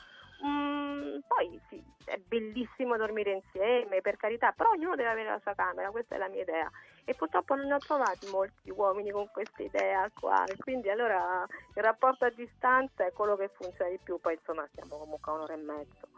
Mm, 0.42 1.18
poi 1.26 1.60
sì, 1.68 1.82
è 2.04 2.16
bellissimo 2.16 2.96
dormire 2.96 3.32
insieme, 3.32 4.00
per 4.00 4.16
carità, 4.16 4.52
però 4.52 4.70
ognuno 4.70 4.96
deve 4.96 5.10
avere 5.10 5.28
la 5.28 5.40
sua 5.40 5.54
camera, 5.54 5.90
questa 5.90 6.14
è 6.14 6.18
la 6.18 6.28
mia 6.28 6.42
idea. 6.42 6.70
E 7.04 7.14
purtroppo 7.14 7.54
non 7.54 7.66
ne 7.66 7.74
ho 7.74 7.78
trovati 7.78 8.26
molti 8.26 8.70
uomini 8.70 9.10
con 9.10 9.28
questa 9.30 9.62
idea 9.62 10.10
qua, 10.18 10.44
e 10.46 10.56
quindi 10.56 10.88
allora 10.90 11.46
il 11.74 11.82
rapporto 11.82 12.24
a 12.24 12.30
distanza 12.30 13.04
è 13.04 13.12
quello 13.12 13.36
che 13.36 13.48
funziona 13.48 13.90
di 13.90 13.98
più, 14.02 14.18
poi 14.20 14.34
insomma 14.34 14.66
siamo 14.72 14.96
comunque 14.96 15.30
a 15.30 15.34
un'ora 15.34 15.52
e 15.52 15.56
mezzo, 15.56 16.08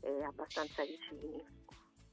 eh, 0.00 0.22
abbastanza 0.24 0.84
vicini. 0.84 1.63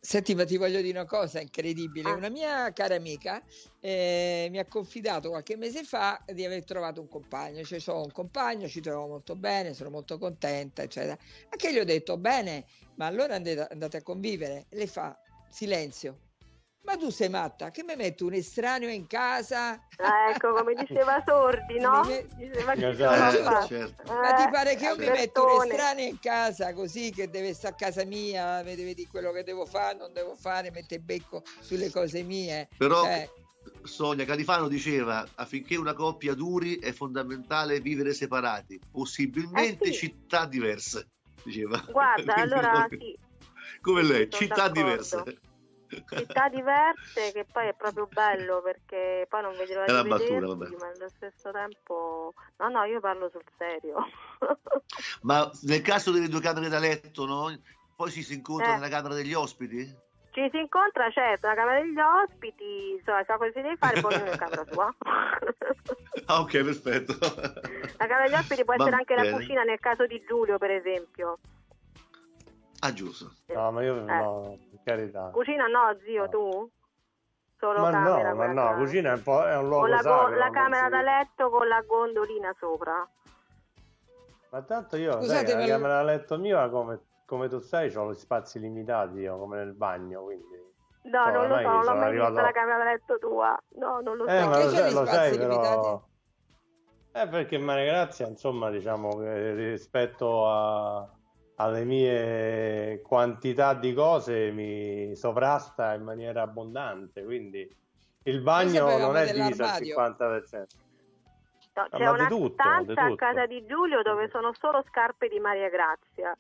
Senti, 0.03 0.33
ma 0.33 0.45
ti 0.45 0.57
voglio 0.57 0.81
dire 0.81 0.97
una 0.97 1.07
cosa 1.07 1.39
incredibile. 1.39 2.09
Ah. 2.09 2.15
Una 2.15 2.29
mia 2.29 2.73
cara 2.73 2.95
amica 2.95 3.43
eh, 3.79 4.47
mi 4.49 4.57
ha 4.57 4.65
confidato 4.65 5.29
qualche 5.29 5.55
mese 5.57 5.83
fa 5.83 6.23
di 6.25 6.43
aver 6.43 6.63
trovato 6.63 7.01
un 7.01 7.07
compagno. 7.07 7.63
Cioè, 7.63 7.79
ho 7.85 8.01
un 8.01 8.11
compagno, 8.11 8.67
ci 8.67 8.81
trovo 8.81 9.05
molto 9.07 9.35
bene, 9.35 9.75
sono 9.75 9.91
molto 9.91 10.17
contenta, 10.17 10.81
eccetera. 10.81 11.15
Anche 11.49 11.71
gli 11.71 11.77
ho 11.77 11.85
detto, 11.85 12.17
bene, 12.17 12.65
ma 12.95 13.05
allora 13.05 13.35
andate, 13.35 13.67
andate 13.69 13.97
a 13.97 14.01
convivere. 14.01 14.65
E 14.69 14.77
lei 14.77 14.87
fa, 14.87 15.15
silenzio. 15.47 16.30
Ma 16.83 16.97
tu 16.97 17.09
sei 17.11 17.29
matta? 17.29 17.69
Che 17.69 17.83
mi 17.83 17.95
metto 17.95 18.25
un 18.25 18.33
estraneo 18.33 18.89
in 18.89 19.05
casa? 19.05 19.73
Ah, 19.97 20.31
ecco, 20.31 20.51
come 20.53 20.73
diceva 20.73 21.21
Sordi, 21.25 21.79
no? 21.79 22.01
Diceva 22.35 22.73
che 22.73 22.87
Esatto. 22.87 23.63
Eh, 23.63 23.67
certo. 23.67 24.03
Ma 24.07 24.33
ti 24.33 24.43
Eh, 24.43 24.49
pare 24.51 24.75
che 24.75 24.85
io 24.85 24.97
mi 24.97 25.09
metto 25.09 25.43
un 25.43 25.49
estraneo 25.49 26.07
in 26.07 26.19
casa 26.19 26.73
così 26.73 27.11
che 27.11 27.29
deve 27.29 27.53
stare 27.53 27.75
a 27.75 27.77
casa 27.77 28.03
mia, 28.03 28.63
mi 28.63 28.75
deve 28.75 28.95
dire 28.95 29.07
quello 29.07 29.31
che 29.31 29.43
devo 29.43 29.65
fare, 29.65 29.95
non 29.97 30.11
devo 30.11 30.35
fare, 30.35 30.71
mette 30.71 30.95
il 30.95 31.01
becco 31.03 31.43
sulle 31.61 31.91
cose 31.91 32.23
mie. 32.23 32.67
Però 32.77 33.03
Cioè, 33.03 33.29
Sonia 33.83 34.25
Califano 34.25 34.67
diceva 34.67 35.29
affinché 35.35 35.75
una 35.75 35.93
coppia 35.93 36.33
duri 36.33 36.79
è 36.79 36.91
fondamentale 36.93 37.79
vivere 37.79 38.13
separati, 38.13 38.81
possibilmente 38.91 39.89
Eh 39.89 39.91
sì. 39.91 39.97
città 39.99 40.47
diverse. 40.47 41.07
Diceva. 41.43 41.79
Guarda, 41.91 42.33
allora 42.41 42.87
sì, 42.89 43.15
Come 43.81 44.01
lei, 44.01 44.27
Sono 44.31 44.41
città 44.41 44.67
d'accordo. 44.67 44.81
diverse. 44.81 45.41
Città 46.15 46.49
diverse 46.49 47.31
che 47.31 47.45
poi 47.51 47.67
è 47.67 47.73
proprio 47.73 48.07
bello 48.11 48.61
perché 48.61 49.25
poi 49.29 49.41
non 49.41 49.55
vedi 49.57 49.73
l'ora 49.73 50.01
di 50.03 50.09
vabbè. 50.09 50.75
ma 50.77 50.87
allo 50.87 51.09
stesso 51.15 51.51
tempo 51.51 52.33
no 52.57 52.69
no 52.69 52.83
io 52.83 52.99
parlo 52.99 53.29
sul 53.29 53.43
serio 53.57 53.95
Ma 55.21 55.49
nel 55.63 55.81
caso 55.81 56.11
delle 56.11 56.27
due 56.27 56.41
camere 56.41 56.67
da 56.67 56.77
letto, 56.79 57.25
no? 57.25 57.47
Poi 57.95 58.11
ci 58.11 58.23
si 58.23 58.33
incontra 58.33 58.71
Eh. 58.71 58.73
nella 58.75 58.89
camera 58.89 59.13
degli 59.13 59.33
ospiti? 59.33 60.09
ci 60.33 60.47
si 60.49 60.59
incontra 60.59 61.09
certo 61.11 61.47
la 61.47 61.55
camera 61.55 61.81
degli 61.81 61.99
ospiti 61.99 62.91
insomma 62.95 63.21
sa 63.25 63.35
cosa 63.35 63.51
si 63.51 63.61
deve 63.61 63.75
fare 63.75 63.99
poi 63.99 64.13
ognuno 64.13 64.31
in 64.31 64.37
camera 64.37 64.63
sua 64.71 64.87
Ah, 66.27 66.39
ok, 66.39 66.51
perfetto. 66.63 67.13
la 67.21 68.07
camera 68.07 68.27
degli 68.29 68.35
ospiti 68.39 68.63
può 68.63 68.75
Va 68.77 68.83
essere 68.83 68.95
anche 68.95 69.15
la 69.15 69.23
bene. 69.23 69.35
cucina 69.35 69.63
nel 69.63 69.79
caso 69.81 70.05
di 70.05 70.23
Giulio 70.25 70.57
per 70.57 70.71
esempio 70.71 71.39
Ah, 72.83 72.93
giusto. 72.93 73.33
No, 73.47 73.71
ma 73.71 73.83
io 73.83 73.95
Eh. 73.97 74.01
no, 74.01 74.57
carità. 74.83 75.29
cucina 75.31 75.67
no 75.67 75.97
zio 76.03 76.23
No. 76.23 76.29
tu? 76.29 76.71
solo 77.59 77.79
Ma 77.81 77.91
camera 77.91 78.29
no, 78.29 78.35
ma 78.35 78.47
no, 78.47 78.75
cucina 78.77 79.11
è 79.11 79.15
un, 79.15 79.21
po', 79.23 79.45
è 79.45 79.55
un 79.55 79.67
luogo 79.67 79.81
con 79.81 79.89
la, 79.91 79.97
sacro. 79.99 80.35
la 80.35 80.49
camera 80.49 80.89
da 80.89 81.01
letto 81.01 81.49
con 81.51 81.67
la 81.67 81.81
gondolina 81.81 82.55
sopra 82.59 83.07
Ma 84.49 84.61
tanto 84.63 84.97
io, 84.97 85.11
sai, 85.11 85.21
Scusate, 85.21 85.53
la 85.53 85.59
ma- 85.59 85.65
camera 85.67 85.93
da 85.97 86.03
letto 86.03 86.37
mia, 86.39 86.67
come, 86.69 86.99
come 87.25 87.47
tu 87.49 87.59
sai, 87.59 87.95
ho 87.95 88.09
gli 88.11 88.15
spazi 88.15 88.59
limitati 88.59 89.19
io, 89.19 89.37
come 89.37 89.57
nel 89.57 89.73
bagno, 89.73 90.23
quindi... 90.23 90.59
no 91.03 91.25
No, 91.25 91.31
non 91.31 91.47
lo 91.47 91.55
so 91.57 91.67
non 91.69 91.83
l'ho 91.83 91.93
mai 91.93 92.03
arrivato- 92.07 92.29
vista 92.31 92.41
la 92.41 92.51
camera 92.51 92.77
da 92.79 92.83
letto 92.85 93.17
tua 93.19 93.57
no 93.75 93.99
non 94.01 94.17
lo 94.17 94.25
so 94.25 94.31
Eh, 94.31 94.43
ma 94.43 94.49
Perché 94.49 94.63
lo, 94.65 94.71
c'è 94.71 94.77
sai- 94.77 94.93
lo 94.93 95.05
sai, 95.05 95.37
però... 95.37 96.03
Eh, 97.13 97.27
perché 97.27 97.57
Maria 97.57 97.85
Grazia, 97.91 98.25
insomma, 98.27 98.69
diciamo 98.69 99.17
che 99.17 99.53
rispetto 99.53 100.49
a- 100.49 101.07
alle 101.61 101.83
mie 101.85 103.01
quantità 103.01 103.73
di 103.73 103.93
cose 103.93 104.51
mi 104.51 105.15
sovrasta 105.15 105.93
in 105.93 106.03
maniera 106.03 106.41
abbondante, 106.41 107.23
quindi 107.23 107.69
il 108.23 108.41
bagno 108.41 108.97
non 108.97 109.15
è 109.15 109.31
diviso 109.31 109.63
al 109.63 109.79
dell'armadio. 109.79 110.25
50%. 110.47 110.65
No, 111.73 111.87
c'è 111.89 112.07
una 112.07 112.27
tutto, 112.27 112.53
stanza 112.53 113.03
a 113.03 113.15
casa 113.15 113.45
di 113.45 113.65
Giulio 113.65 114.01
dove 114.01 114.27
sono 114.29 114.51
solo 114.59 114.83
scarpe 114.89 115.29
di 115.29 115.39
Maria 115.39 115.69
Grazia. 115.69 116.35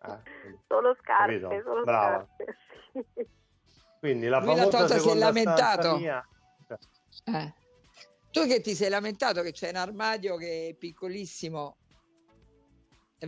Ah, 0.00 0.20
solo 0.66 0.96
scarpe, 1.00 1.40
capito? 1.40 1.62
solo 1.62 1.84
Brava. 1.84 2.26
scarpe. 2.26 2.56
sì. 3.14 3.28
Quindi 4.00 4.26
la 4.26 4.38
Lui 4.38 4.48
la 4.48 4.56
famosa 4.56 4.78
Tota 4.78 4.98
si 4.98 5.08
è 5.10 5.14
lamentato. 5.14 5.96
mia, 5.98 6.26
Eh. 7.26 7.54
Tu 8.30 8.46
che 8.46 8.60
ti 8.60 8.74
sei 8.74 8.88
lamentato 8.88 9.42
che 9.42 9.52
c'è 9.52 9.70
un 9.70 9.76
armadio 9.76 10.36
che 10.36 10.68
è 10.70 10.74
piccolissimo. 10.74 11.76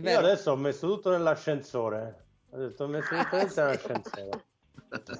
Io 0.01 0.19
adesso 0.19 0.51
ho 0.51 0.55
messo 0.55 0.87
tutto 0.87 1.11
nell'ascensore. 1.11 2.25
Ho 2.51 2.57
detto 2.57 2.83
ho 2.83 2.87
messo 2.87 3.15
tutto 3.15 3.35
nell'ascensore. 3.61 4.45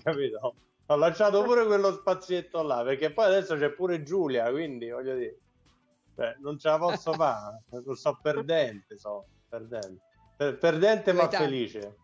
Capito? 0.04 0.56
Ho 0.88 0.96
lasciato 0.96 1.44
pure 1.44 1.66
quello 1.66 1.94
spazietto 1.94 2.62
là, 2.62 2.84
perché 2.84 3.12
poi 3.12 3.26
adesso 3.26 3.56
c'è 3.56 3.70
pure 3.72 4.04
Giulia, 4.04 4.50
quindi 4.52 4.90
voglio 4.90 5.16
dire, 5.16 5.40
cioè, 6.16 6.36
non 6.40 6.58
ce 6.60 6.68
la 6.68 6.78
posso 6.78 7.14
fare, 7.14 7.64
lo 7.86 7.96
so 7.96 8.20
perdente, 8.22 8.98
so 8.98 9.26
perdente. 9.48 10.02
Per- 10.36 10.58
perdente 10.58 11.14
ma 11.14 11.30
felice. 11.30 11.98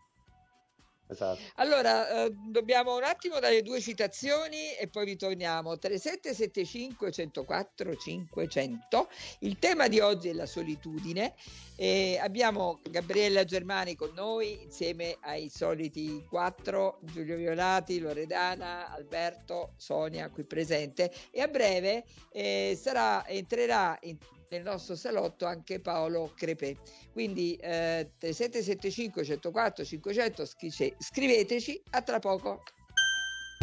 Esatto. 1.10 1.40
Allora, 1.56 2.24
eh, 2.24 2.30
dobbiamo 2.50 2.96
un 2.96 3.02
attimo 3.02 3.40
dare 3.40 3.62
due 3.62 3.80
citazioni 3.80 4.74
e 4.78 4.86
poi 4.88 5.06
ritorniamo. 5.06 5.76
3775 5.76 7.10
104 7.10 7.96
500. 7.96 9.08
Il 9.40 9.58
tema 9.58 9.88
di 9.88 9.98
oggi 9.98 10.28
è 10.28 10.32
la 10.32 10.46
solitudine. 10.46 11.34
E 11.76 12.18
abbiamo 12.20 12.80
Gabriella 12.90 13.44
Germani 13.44 13.96
con 13.96 14.12
noi 14.14 14.62
insieme 14.62 15.16
ai 15.22 15.48
soliti 15.48 16.22
quattro, 16.28 16.98
Giulio 17.02 17.36
Violati, 17.36 17.98
Loredana, 17.98 18.92
Alberto, 18.92 19.72
Sonia 19.78 20.28
qui 20.28 20.44
presente 20.44 21.10
e 21.30 21.40
a 21.40 21.48
breve 21.48 22.04
eh, 22.32 22.78
sarà, 22.78 23.26
entrerà 23.26 23.96
in- 24.02 24.18
nel 24.50 24.62
nostro 24.62 24.96
salotto 24.96 25.46
anche 25.46 25.80
Paolo 25.80 26.32
Crepè. 26.34 26.76
Quindi 27.12 27.54
eh, 27.56 28.10
3775 28.18 29.24
104 29.24 29.84
500 29.84 30.44
scrice- 30.44 30.94
scriveteci, 30.98 31.80
a 31.90 32.02
tra 32.02 32.18
poco. 32.18 32.62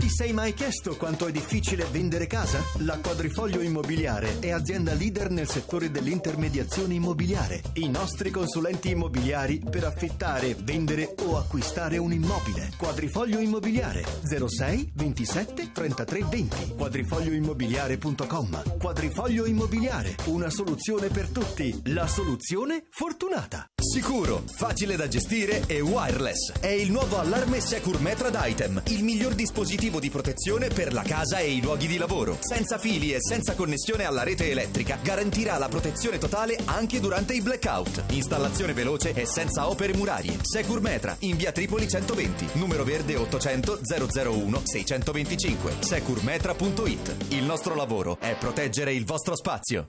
Ti 0.07 0.13
sei 0.13 0.31
mai 0.31 0.53
chiesto 0.53 0.95
quanto 0.95 1.27
è 1.27 1.33
difficile 1.33 1.85
vendere 1.91 2.27
casa? 2.27 2.63
La 2.77 2.97
Quadrifoglio 2.97 3.59
Immobiliare 3.59 4.39
è 4.39 4.51
azienda 4.51 4.93
leader 4.93 5.29
nel 5.29 5.49
settore 5.49 5.91
dell'intermediazione 5.91 6.93
immobiliare. 6.93 7.61
I 7.73 7.89
nostri 7.89 8.31
consulenti 8.31 8.91
immobiliari 8.91 9.61
per 9.69 9.83
affittare, 9.83 10.55
vendere 10.63 11.13
o 11.25 11.35
acquistare 11.35 11.97
un 11.97 12.13
immobile. 12.13 12.71
Quadrifoglio 12.77 13.39
Immobiliare 13.39 14.05
06 14.23 14.91
27 14.93 15.71
33 15.73 16.23
20 16.23 16.75
quadrifoglioimmobiliare.com 16.77 18.77
Quadrifoglio 18.79 19.45
Immobiliare, 19.45 20.15
una 20.27 20.49
soluzione 20.49 21.09
per 21.09 21.27
tutti. 21.27 21.81
La 21.87 22.07
soluzione 22.07 22.85
fortunata. 22.91 23.67
Sicuro, 23.89 24.43
facile 24.45 24.97
da 24.97 25.07
gestire 25.07 25.63
e 25.65 25.79
wireless. 25.79 26.51
È 26.59 26.67
il 26.67 26.91
nuovo 26.91 27.19
allarme 27.19 27.61
Secure 27.61 27.99
Metra 27.99 28.29
d'Item, 28.29 28.81
il 28.87 29.01
miglior 29.01 29.33
dispositivo 29.33 30.01
di 30.01 30.09
protezione 30.09 30.67
per 30.67 30.91
la 30.91 31.03
casa 31.03 31.39
e 31.39 31.53
i 31.53 31.61
luoghi 31.61 31.87
di 31.87 31.95
lavoro. 31.97 32.37
Senza 32.41 32.77
fili 32.77 33.13
e 33.13 33.21
senza 33.21 33.55
connessione 33.55 34.03
alla 34.03 34.23
rete 34.23 34.51
elettrica, 34.51 34.99
garantirà 35.01 35.57
la 35.57 35.69
protezione 35.69 36.17
totale 36.17 36.59
anche 36.65 36.99
durante 36.99 37.33
i 37.33 37.41
blackout. 37.41 38.03
Installazione 38.09 38.73
veloce 38.73 39.13
e 39.13 39.25
senza 39.25 39.69
opere 39.69 39.95
murarie. 39.95 40.37
Secure 40.41 40.81
Metra, 40.81 41.15
in 41.19 41.37
via 41.37 41.53
Tripoli 41.53 41.87
120, 41.87 42.59
numero 42.59 42.83
verde 42.83 43.15
800 43.15 43.79
001 43.87 44.61
625. 44.65 45.75
Securmetra.it. 45.79 47.15
Il 47.29 47.45
nostro 47.45 47.73
lavoro 47.73 48.19
è 48.19 48.35
proteggere 48.35 48.93
il 48.93 49.05
vostro 49.05 49.37
spazio. 49.37 49.85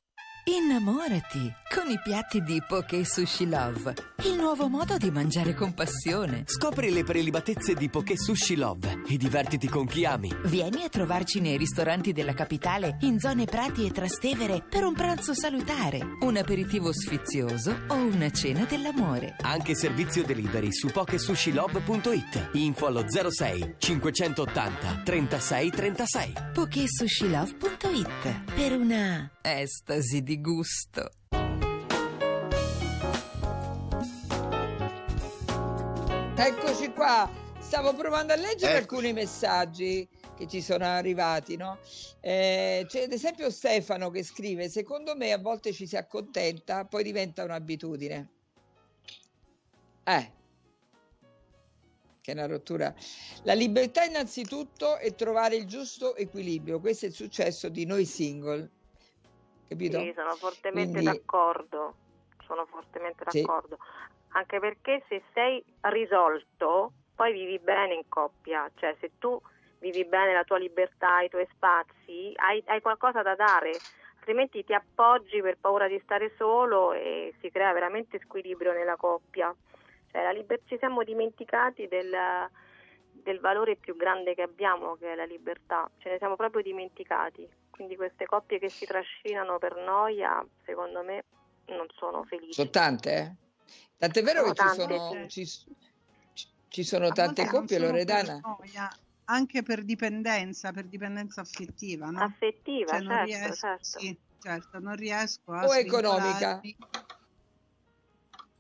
Innamorati 0.48 1.52
con 1.74 1.90
i 1.90 2.00
piatti 2.02 2.40
di 2.40 2.62
Poké 2.66 3.04
Sushi 3.04 3.46
Love, 3.46 3.92
il 4.24 4.34
nuovo 4.34 4.68
modo 4.68 4.96
di 4.96 5.10
mangiare 5.10 5.52
con 5.52 5.74
passione. 5.74 6.44
Scopri 6.46 6.90
le 6.90 7.04
prelibatezze 7.04 7.74
di 7.74 7.90
Poké 7.90 8.16
Sushi 8.16 8.56
Love 8.56 9.02
e 9.06 9.18
divertiti 9.18 9.68
con 9.68 9.86
chi 9.86 10.06
ami. 10.06 10.34
Vieni 10.46 10.84
a 10.84 10.88
trovarci 10.88 11.40
nei 11.40 11.58
ristoranti 11.58 12.14
della 12.14 12.32
capitale, 12.32 12.96
in 13.00 13.18
zone 13.18 13.44
Prati 13.44 13.84
e 13.84 13.90
Trastevere, 13.90 14.64
per 14.66 14.84
un 14.84 14.94
pranzo 14.94 15.34
salutare, 15.34 16.00
un 16.20 16.38
aperitivo 16.38 16.94
sfizioso 16.94 17.80
o 17.88 17.96
una 17.96 18.30
cena 18.30 18.64
dell'amore. 18.64 19.36
Anche 19.42 19.74
servizio 19.74 20.24
delivery 20.24 20.72
su 20.72 20.88
pokesushilove.it. 20.88 22.50
Info 22.52 22.86
allo 22.86 23.04
06 23.06 23.74
580 23.76 25.02
36 25.04 25.70
36. 25.70 26.32
PokéSushiLove.it 26.54 28.54
per 28.54 28.72
una 28.72 29.30
estasi 29.42 30.22
di 30.22 30.36
gusto. 30.40 31.10
Eccoci 36.36 36.92
qua. 36.92 37.46
Stavo 37.58 37.92
provando 37.94 38.32
a 38.32 38.36
leggere 38.36 38.76
Eccoci. 38.76 38.76
alcuni 38.76 39.12
messaggi 39.12 40.08
che 40.36 40.46
ci 40.46 40.62
sono 40.62 40.84
arrivati, 40.86 41.56
no? 41.56 41.78
Eh, 42.20 42.86
c'è 42.88 43.02
ad 43.02 43.12
esempio 43.12 43.50
Stefano 43.50 44.10
che 44.10 44.22
scrive: 44.22 44.68
Secondo 44.68 45.14
me 45.16 45.32
a 45.32 45.38
volte 45.38 45.72
ci 45.72 45.86
si 45.86 45.96
accontenta, 45.96 46.86
poi 46.86 47.02
diventa 47.02 47.44
un'abitudine. 47.44 48.30
Eh, 50.04 50.32
che 52.22 52.30
è 52.30 52.34
una 52.34 52.46
rottura. 52.46 52.94
La 53.42 53.54
libertà, 53.54 54.04
innanzitutto, 54.04 54.96
è 54.96 55.14
trovare 55.14 55.56
il 55.56 55.66
giusto 55.66 56.14
equilibrio. 56.14 56.78
Questo 56.80 57.06
è 57.06 57.08
il 57.08 57.14
successo 57.14 57.68
di 57.68 57.84
noi 57.84 58.04
single. 58.04 58.70
Capito? 59.68 59.98
Sì, 59.98 60.12
sono 60.16 60.34
fortemente 60.34 61.00
Quindi- 61.00 61.18
d'accordo. 61.18 61.94
Sono 62.44 62.64
fortemente 62.66 63.24
Sì. 63.28 63.42
d'accordo. 63.42 63.78
Anche 64.30 64.58
perché 64.58 65.02
se 65.08 65.22
sei 65.34 65.62
risolto, 65.82 66.92
poi 67.14 67.32
vivi 67.32 67.58
bene 67.58 67.94
in 67.94 68.08
coppia. 68.08 68.70
Cioè, 68.76 68.96
se 69.00 69.12
tu 69.18 69.38
vivi 69.80 70.04
bene 70.04 70.32
la 70.32 70.44
tua 70.44 70.58
libertà, 70.58 71.20
i 71.20 71.28
tuoi 71.28 71.46
spazi, 71.52 72.32
hai, 72.36 72.62
hai 72.66 72.80
qualcosa 72.80 73.22
da 73.22 73.34
dare. 73.34 73.72
Altrimenti 74.16 74.64
ti 74.64 74.72
appoggi 74.74 75.40
per 75.40 75.56
paura 75.58 75.88
di 75.88 75.98
stare 76.00 76.32
solo 76.36 76.92
e 76.92 77.34
si 77.40 77.50
crea 77.50 77.72
veramente 77.72 78.18
squilibrio 78.20 78.72
nella 78.72 78.96
coppia. 78.96 79.54
Cioè, 80.10 80.22
la 80.22 80.30
liber- 80.32 80.62
ci 80.66 80.76
siamo 80.78 81.02
dimenticati 81.02 81.86
del, 81.88 82.14
del 83.12 83.40
valore 83.40 83.76
più 83.76 83.94
grande 83.96 84.34
che 84.34 84.42
abbiamo, 84.42 84.96
che 84.96 85.12
è 85.12 85.14
la 85.14 85.24
libertà. 85.24 85.88
Ce 85.98 86.08
ne 86.10 86.18
siamo 86.18 86.36
proprio 86.36 86.62
dimenticati. 86.62 87.46
Quindi 87.78 87.94
queste 87.94 88.24
coppie 88.26 88.58
che 88.58 88.72
si 88.76 88.86
trascinano 88.86 89.58
per 89.58 89.76
noia, 89.76 90.44
secondo 90.64 91.04
me, 91.04 91.26
non 91.66 91.86
sono 91.94 92.24
felici. 92.24 92.54
Sono 92.54 92.70
tante, 92.70 93.16
eh? 93.16 93.36
Tant'è 93.96 94.20
vero 94.22 94.40
Sono 94.40 94.50
che 94.50 94.54
ci 94.56 94.68
tante, 94.68 94.98
sono, 94.98 95.26
sì. 95.26 95.28
ci, 95.28 95.44
ci 96.68 96.82
sono 96.82 97.12
tante 97.12 97.46
coppie, 97.46 97.76
solo 97.76 97.92
per 98.00 98.16
Loredana. 98.16 98.40
noia, 98.42 98.88
anche 99.30 99.62
per 99.62 99.84
dipendenza, 99.84 100.72
per 100.72 100.88
dipendenza 100.88 101.40
affettiva, 101.42 102.10
no? 102.10 102.20
Affettiva, 102.24 102.90
Cioè, 102.90 103.02
certo, 103.06 103.24
riesco, 103.24 103.54
certo. 103.54 103.98
sì, 104.00 104.20
certo, 104.38 104.78
non 104.80 104.96
riesco 104.96 105.52
a 105.52 105.66
O 105.66 105.74
economica. 105.74 106.60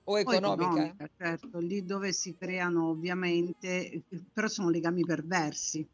O 0.04 0.18
O 0.24 0.32
economica. 0.32 0.94
certo, 1.16 1.58
lì 1.58 1.84
dove 1.84 2.12
si 2.12 2.36
creano 2.36 2.88
ovviamente, 2.88 4.04
però 4.32 4.46
sono 4.48 4.70
legami 4.70 5.02
perversi, 5.04 5.86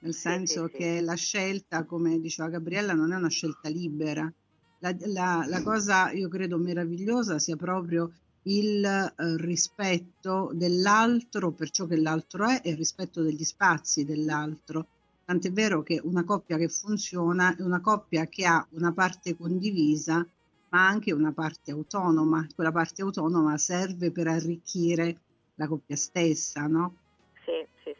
nel 0.00 0.14
senso 0.14 0.66
sì, 0.66 0.72
sì. 0.72 0.76
che 0.78 1.00
la 1.00 1.14
scelta, 1.14 1.84
come 1.84 2.20
diceva 2.20 2.48
Gabriella, 2.48 2.92
non 2.94 3.12
è 3.12 3.16
una 3.16 3.28
scelta 3.28 3.68
libera. 3.68 4.30
La, 4.78 4.94
la- 5.06 5.44
la 5.46 5.62
cosa, 5.62 6.10
io 6.12 6.28
credo, 6.28 6.58
meravigliosa 6.58 7.38
sia 7.38 7.56
proprio 7.56 8.12
il 8.42 8.84
eh, 8.84 9.36
rispetto 9.38 10.50
dell'altro 10.54 11.52
per 11.52 11.70
ciò 11.70 11.86
che 11.86 11.96
l'altro 11.96 12.46
è 12.46 12.60
e 12.62 12.70
il 12.70 12.76
rispetto 12.76 13.22
degli 13.22 13.44
spazi 13.44 14.04
dell'altro. 14.04 14.86
Tant'è 15.24 15.50
vero 15.52 15.82
che 15.82 16.00
una 16.04 16.24
coppia 16.24 16.56
che 16.56 16.68
funziona 16.68 17.56
è 17.56 17.62
una 17.62 17.80
coppia 17.80 18.26
che 18.26 18.46
ha 18.46 18.64
una 18.70 18.92
parte 18.92 19.36
condivisa, 19.36 20.24
ma 20.70 20.86
anche 20.86 21.12
una 21.12 21.32
parte 21.32 21.72
autonoma. 21.72 22.46
Quella 22.54 22.70
parte 22.72 23.02
autonoma 23.02 23.56
serve 23.58 24.12
per 24.12 24.28
arricchire 24.28 25.20
la 25.54 25.66
coppia 25.66 25.96
stessa, 25.96 26.66
no? 26.66 26.94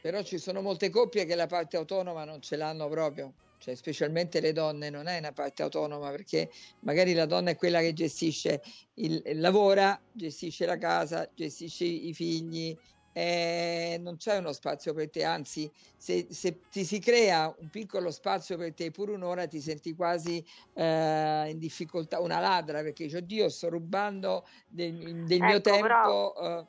Però 0.07 0.23
ci 0.23 0.39
sono 0.39 0.63
molte 0.63 0.89
coppie 0.89 1.25
che 1.25 1.35
la 1.35 1.47
parte 1.47 1.77
autonoma 1.77 2.23
non 2.23 2.41
ce 2.41 2.55
l'hanno 2.55 2.89
proprio, 2.89 3.35
cioè 3.59 3.75
specialmente 3.75 4.39
le 4.39 4.53
donne 4.53 4.89
non 4.89 5.09
è 5.09 5.19
una 5.19 5.33
parte 5.33 5.65
autonoma 5.65 6.11
perché 6.11 6.49
magari 6.83 7.13
la 7.13 7.27
donna 7.27 7.51
è 7.51 7.57
quella 7.57 7.81
che 7.81 7.93
gestisce 7.93 8.63
il, 8.99 9.21
lavora, 9.41 10.01
gestisce 10.13 10.65
la 10.65 10.79
casa, 10.79 11.29
gestisce 11.35 11.87
i 11.87 12.15
figli, 12.15 12.73
eh, 13.11 13.99
non 14.01 14.17
c'è 14.17 14.37
uno 14.37 14.53
spazio 14.53 14.95
per 14.95 15.11
te, 15.11 15.25
anzi 15.25 15.69
se, 15.97 16.29
se 16.31 16.61
ti 16.71 16.85
si 16.85 17.01
crea 17.01 17.53
un 17.59 17.69
piccolo 17.69 18.13
spazio 18.13 18.57
per 18.57 18.75
te 18.75 18.93
pure 18.93 19.11
un'ora 19.11 19.49
ti 19.49 19.61
senti 19.61 19.93
quasi 19.93 20.41
eh, 20.75 21.49
in 21.51 21.59
difficoltà, 21.59 22.21
una 22.21 22.39
ladra 22.39 22.81
perché 22.81 23.03
dici 23.07 23.17
oddio 23.17 23.49
sto 23.49 23.71
rubando 23.71 24.45
del, 24.69 25.25
del 25.25 25.41
mio 25.41 25.57
Ecco, 25.57 25.71
tempo. 25.71 25.81
però- 25.81 26.33
eh, 26.61 26.67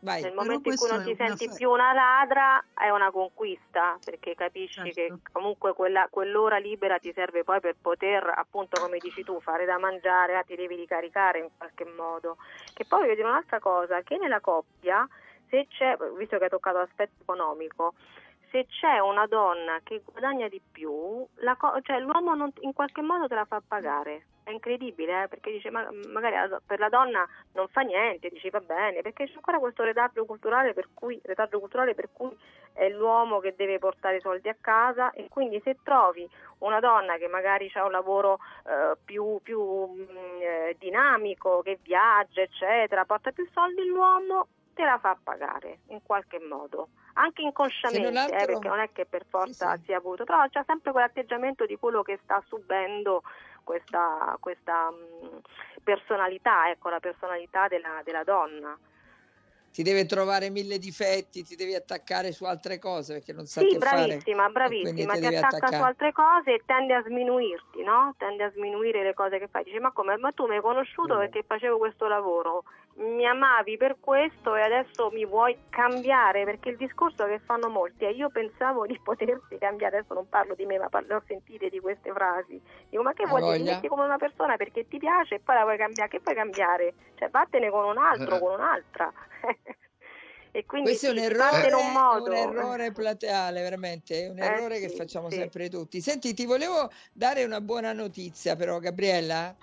vai. 0.00 0.22
Nel 0.22 0.34
momento 0.34 0.68
in 0.68 0.76
cui 0.76 0.88
non 0.88 1.02
ti 1.02 1.10
una 1.10 1.26
senti 1.26 1.48
fa- 1.48 1.54
più 1.54 1.70
una 1.70 1.92
ladra 1.92 2.64
è 2.74 2.90
una 2.90 3.10
conquista, 3.10 3.98
perché 4.04 4.34
capisci 4.34 4.92
che 4.92 5.06
Certo. 5.08 5.20
comunque 5.32 5.72
quella, 5.74 6.06
quell'ora 6.10 6.58
libera 6.58 6.98
ti 6.98 7.12
serve 7.12 7.44
poi 7.44 7.60
per 7.60 7.76
poter, 7.80 8.32
appunto 8.34 8.78
come 8.78 8.98
dici 8.98 9.22
tu, 9.24 9.40
fare 9.40 9.64
da 9.64 9.78
mangiare, 9.78 10.36
ah, 10.36 10.42
ti 10.42 10.54
devi 10.56 10.76
ricaricare 10.76 11.40
in 11.40 11.48
qualche 11.56 11.84
modo. 11.84 12.36
Che 12.74 12.84
poi 12.84 13.00
voglio 13.00 13.14
dire 13.14 13.28
un'altra 13.28 13.58
cosa, 13.58 14.02
che 14.02 14.16
nella 14.18 14.40
coppia, 14.40 15.06
se 15.48 15.66
c'è, 15.68 15.96
visto 16.16 16.36
che 16.38 16.44
hai 16.44 16.50
toccato 16.50 16.78
l'aspetto 16.78 17.22
economico, 17.22 17.94
se 18.50 18.66
c'è 18.66 18.98
una 18.98 19.26
donna 19.26 19.80
che 19.82 20.02
guadagna 20.04 20.48
di 20.48 20.60
più, 20.72 21.26
la 21.36 21.54
co- 21.56 21.80
cioè 21.82 21.98
l'uomo 21.98 22.34
non- 22.34 22.52
in 22.60 22.72
qualche 22.72 23.02
modo 23.02 23.26
te 23.28 23.34
la 23.34 23.44
fa 23.44 23.60
pagare. 23.66 24.24
È 24.48 24.50
incredibile, 24.50 25.24
eh, 25.24 25.28
perché 25.28 25.50
dice, 25.50 25.68
ma 25.70 25.86
magari 26.10 26.48
la- 26.48 26.58
per 26.64 26.78
la 26.78 26.88
donna 26.88 27.28
non 27.52 27.68
fa 27.68 27.82
niente, 27.82 28.30
dici 28.30 28.48
va 28.48 28.60
bene, 28.60 29.02
perché 29.02 29.26
c'è 29.26 29.34
ancora 29.34 29.58
questo 29.58 29.82
retaggio 29.82 30.24
culturale 30.24 30.72
per 30.72 30.88
cui, 30.94 31.20
retaggio 31.22 31.58
culturale 31.58 31.94
per 31.94 32.08
cui 32.10 32.34
è 32.72 32.88
l'uomo 32.88 33.40
che 33.40 33.54
deve 33.54 33.78
portare 33.78 34.16
i 34.16 34.20
soldi 34.22 34.48
a 34.48 34.56
casa 34.58 35.10
e 35.10 35.28
quindi 35.28 35.60
se 35.62 35.76
trovi 35.82 36.26
una 36.60 36.80
donna 36.80 37.18
che 37.18 37.28
magari 37.28 37.70
ha 37.74 37.84
un 37.84 37.90
lavoro 37.90 38.38
eh, 38.66 38.96
più, 39.04 39.38
più, 39.42 39.60
mh, 39.60 40.06
eh, 40.40 40.76
dinamico, 40.78 41.60
che 41.60 41.78
viaggia, 41.82 42.40
eccetera, 42.40 43.04
porta 43.04 43.32
più 43.32 43.46
soldi, 43.52 43.84
l'uomo 43.84 44.46
te 44.72 44.84
la 44.84 44.96
fa 44.98 45.18
pagare 45.22 45.80
in 45.88 46.00
qualche 46.04 46.38
modo, 46.38 46.88
anche 47.14 47.42
inconsciamente, 47.42 48.06
altro- 48.18 48.36
eh, 48.38 48.46
perché 48.46 48.68
non 48.68 48.78
è 48.78 48.90
che 48.92 49.06
per 49.06 49.26
forza 49.28 49.72
Sì, 49.72 49.78
sì. 49.80 49.84
sia 49.86 49.98
voluto, 50.00 50.22
però 50.24 50.46
c'è 50.48 50.62
sempre 50.64 50.92
quell'atteggiamento 50.92 51.66
di 51.66 51.76
quello 51.76 52.02
che 52.02 52.18
sta 52.22 52.40
subendo 52.46 53.22
questa, 53.68 54.34
questa 54.40 54.90
mh, 54.90 55.40
personalità, 55.82 56.70
ecco, 56.70 56.88
la 56.88 57.00
personalità 57.00 57.68
della, 57.68 58.00
della 58.02 58.24
donna. 58.24 58.78
Ti 59.70 59.82
deve 59.82 60.06
trovare 60.06 60.48
mille 60.50 60.78
difetti, 60.78 61.42
ti 61.44 61.54
devi 61.54 61.74
attaccare 61.74 62.32
su 62.32 62.44
altre 62.44 62.78
cose 62.78 63.12
perché 63.12 63.32
non 63.34 63.44
sa 63.44 63.60
Sì, 63.60 63.66
che 63.66 63.78
fare. 63.78 64.14
bravissima, 64.14 64.46
e 64.46 64.52
bravissima, 64.52 65.14
ti 65.14 65.20
devi 65.20 65.36
attacca 65.36 65.66
attaccare. 65.66 65.76
su 65.76 65.82
altre 65.82 66.12
cose 66.12 66.54
e 66.54 66.62
tende 66.64 66.94
a 66.94 67.02
sminuirti, 67.02 67.82
no? 67.82 68.14
Tende 68.16 68.44
a 68.44 68.50
sminuire 68.52 69.02
le 69.02 69.14
cose 69.14 69.38
che 69.38 69.48
fai. 69.48 69.64
Dici, 69.64 69.78
ma 69.78 69.92
come? 69.92 70.16
Ma 70.16 70.32
tu 70.32 70.46
mi 70.46 70.54
hai 70.56 70.62
conosciuto 70.62 71.14
Sì. 71.14 71.20
perché 71.20 71.42
facevo 71.46 71.76
questo 71.78 72.06
lavoro, 72.08 72.62
mi 72.98 73.24
amavi 73.24 73.76
per 73.76 73.96
questo 74.00 74.56
e 74.56 74.62
adesso 74.62 75.10
mi 75.12 75.24
vuoi 75.24 75.56
cambiare? 75.70 76.44
Perché 76.44 76.70
il 76.70 76.76
discorso 76.76 77.26
che 77.26 77.38
fanno 77.44 77.68
molti 77.68 78.04
è 78.04 78.08
io 78.08 78.28
pensavo 78.30 78.86
di 78.86 78.98
poterti 79.02 79.58
cambiare, 79.58 79.98
adesso 79.98 80.14
non 80.14 80.28
parlo 80.28 80.54
di 80.54 80.66
me, 80.66 80.78
ma 80.78 80.88
parlo, 80.88 81.16
ho 81.16 81.22
sentite 81.26 81.68
di 81.68 81.78
queste 81.80 82.12
frasi. 82.12 82.60
Dico, 82.88 83.02
ma 83.02 83.12
che 83.12 83.26
vuoi 83.26 83.58
dire? 83.58 83.74
Metti 83.74 83.88
come 83.88 84.04
una 84.04 84.18
persona 84.18 84.56
perché 84.56 84.88
ti 84.88 84.98
piace 84.98 85.36
e 85.36 85.40
poi 85.40 85.54
la 85.54 85.62
vuoi 85.62 85.76
cambiare? 85.76 86.10
Che 86.10 86.20
puoi 86.20 86.34
cambiare? 86.34 86.94
Cioè, 87.14 87.28
vattene 87.30 87.70
con 87.70 87.84
un 87.84 87.98
altro, 87.98 88.36
Eh. 88.36 88.38
con 88.38 88.52
un'altra. 88.52 89.12
e 90.50 90.66
quindi 90.66 90.88
Questo 90.88 91.06
è 91.06 91.10
un 91.10 91.18
errore, 91.18 91.72
un 91.72 92.34
errore 92.34 92.92
plateale, 92.92 93.62
veramente, 93.62 94.24
è 94.24 94.28
un 94.28 94.38
Eh, 94.38 94.44
errore 94.44 94.80
che 94.80 94.88
sì, 94.88 94.96
facciamo 94.96 95.30
sì. 95.30 95.36
sempre 95.36 95.68
tutti. 95.68 96.00
Senti, 96.00 96.34
ti 96.34 96.46
volevo 96.46 96.90
dare 97.12 97.44
una 97.44 97.60
buona 97.60 97.92
notizia 97.92 98.56
però, 98.56 98.78
Gabriella. 98.78 99.54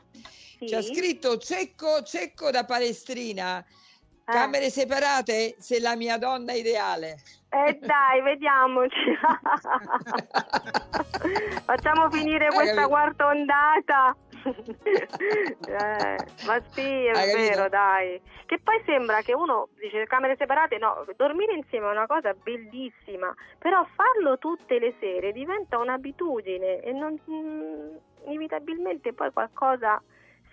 Sì? 0.57 0.73
Ha 0.73 0.81
scritto 0.81 1.37
Cecco, 1.37 2.01
Cecco 2.03 2.51
da 2.51 2.63
Palestrina, 2.65 3.59
Eh. 3.59 4.31
camere 4.31 4.69
separate, 4.69 5.55
sei 5.59 5.79
la 5.81 5.95
mia 5.95 6.17
donna 6.17 6.53
ideale. 6.53 7.17
Eh 7.49 7.77
dai, 7.79 8.21
vediamoci. 8.21 9.15
Facciamo 11.65 12.09
finire 12.09 12.47
questa 12.47 12.81
capito? 12.81 12.87
quarta 12.89 13.27
ondata. 13.27 14.15
Eh, 14.43 16.17
ma 16.45 16.61
sì, 16.73 16.81
è 16.81 17.11
Hai 17.11 17.31
capito? 17.31 17.37
vero, 17.37 17.69
dai. 17.69 18.21
Che 18.45 18.59
poi 18.59 18.81
sembra 18.85 19.21
che 19.21 19.33
uno 19.33 19.69
dice 19.79 20.05
camere 20.05 20.35
separate, 20.37 20.77
no, 20.77 21.05
dormire 21.15 21.53
insieme 21.53 21.87
è 21.87 21.91
una 21.91 22.07
cosa 22.07 22.33
bellissima, 22.33 23.33
però 23.57 23.87
farlo 23.95 24.37
tutte 24.37 24.77
le 24.77 24.95
sere 24.99 25.31
diventa 25.31 25.77
un'abitudine 25.77 26.81
e 26.81 26.91
non, 26.91 27.17
mm, 27.29 27.95
inevitabilmente 28.25 29.13
poi 29.13 29.31
qualcosa 29.31 30.01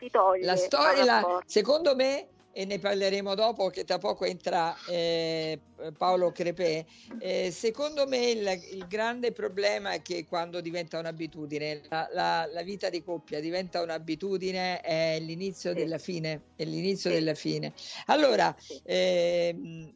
si 0.03 0.11
toglie. 0.11 0.45
La 0.45 0.57
storia, 0.57 1.05
la- 1.05 1.43
secondo 1.47 1.95
me, 1.95 2.29
e 2.55 2.65
ne 2.67 2.79
parleremo 2.79 3.35
dopo 3.35 3.71
che 3.71 3.85
tra 3.85 3.97
poco 3.99 4.25
entra 4.27 4.77
eh, 4.89 5.59
Paolo 5.97 6.33
Crepè, 6.33 6.85
eh, 7.19 7.51
secondo 7.51 8.07
me 8.07 8.31
il, 8.31 8.61
il 8.73 8.87
grande 8.89 9.33
problema 9.33 9.93
è 9.93 10.03
che 10.03 10.27
quando 10.27 10.61
diventa 10.61 10.99
un'abitudine, 10.99 11.83
la, 11.89 12.09
la- 12.13 12.49
la 12.53 12.63
vita 12.63 12.91
di 12.91 13.03
coppia 13.03 13.41
diventa 13.41 13.81
un'abitudine, 13.81 14.81
è 14.81 15.19
l'inizio 15.21 15.71
Sì. 15.71 15.77
della 15.77 15.99
fine, 15.99 16.43
è 16.57 16.65
l'inizio 16.65 17.11
Sì. 17.11 17.17
della 17.17 17.35
fine. 17.35 17.73
Allora, 18.07 18.55
ehm, 18.85 19.91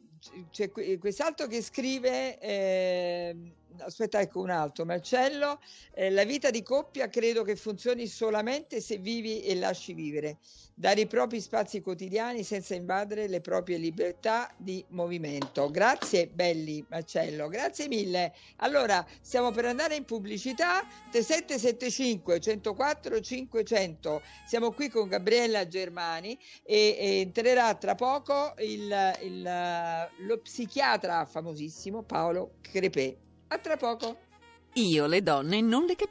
c'è 0.49 0.71
que- 0.71 0.97
quest'altro 0.97 1.45
che 1.47 1.61
scrive, 1.61 2.39
ehm, 2.39 3.53
aspetta 3.79 4.19
ecco 4.19 4.41
un 4.41 4.49
altro, 4.49 4.85
Marcello, 4.85 5.59
eh, 5.93 6.09
la 6.09 6.23
vita 6.23 6.49
di 6.49 6.63
coppia 6.63 7.07
credo 7.09 7.43
che 7.43 7.55
funzioni 7.55 8.07
solamente 8.07 8.81
se 8.81 8.97
vivi 8.97 9.41
e 9.43 9.55
lasci 9.55 9.93
vivere, 9.93 10.37
dare 10.73 11.01
i 11.01 11.07
propri 11.07 11.41
spazi 11.41 11.81
quotidiani 11.81 12.43
senza 12.43 12.75
invadere 12.75 13.27
le 13.27 13.41
proprie 13.41 13.77
libertà 13.77 14.49
di 14.57 14.83
movimento. 14.89 15.69
Grazie 15.69 16.27
belli 16.27 16.85
Marcello, 16.89 17.47
grazie 17.47 17.87
mille. 17.87 18.33
Allora, 18.57 19.05
stiamo 19.21 19.51
per 19.51 19.65
andare 19.65 19.95
in 19.95 20.05
pubblicità, 20.05 20.81
3775 21.11 22.39
104 22.39 23.19
500. 23.21 24.21
Siamo 24.45 24.71
qui 24.71 24.89
con 24.89 25.07
Gabriella 25.07 25.67
Germani 25.67 26.37
e, 26.63 26.95
e 26.99 27.19
entrerà 27.21 27.73
tra 27.75 27.95
poco 27.95 28.53
il- 28.59 29.17
il- 29.21 30.05
lo 30.19 30.37
psichiatra 30.39 31.25
famosissimo 31.25 32.03
Paolo 32.03 32.55
Crepè. 32.61 33.17
A 33.49 33.57
tra 33.59 33.77
poco. 33.77 34.17
Io 34.73 35.07
le 35.07 35.23
donne 35.23 35.61
non 35.61 35.85
le 35.85 35.95
capisco. 35.95 36.05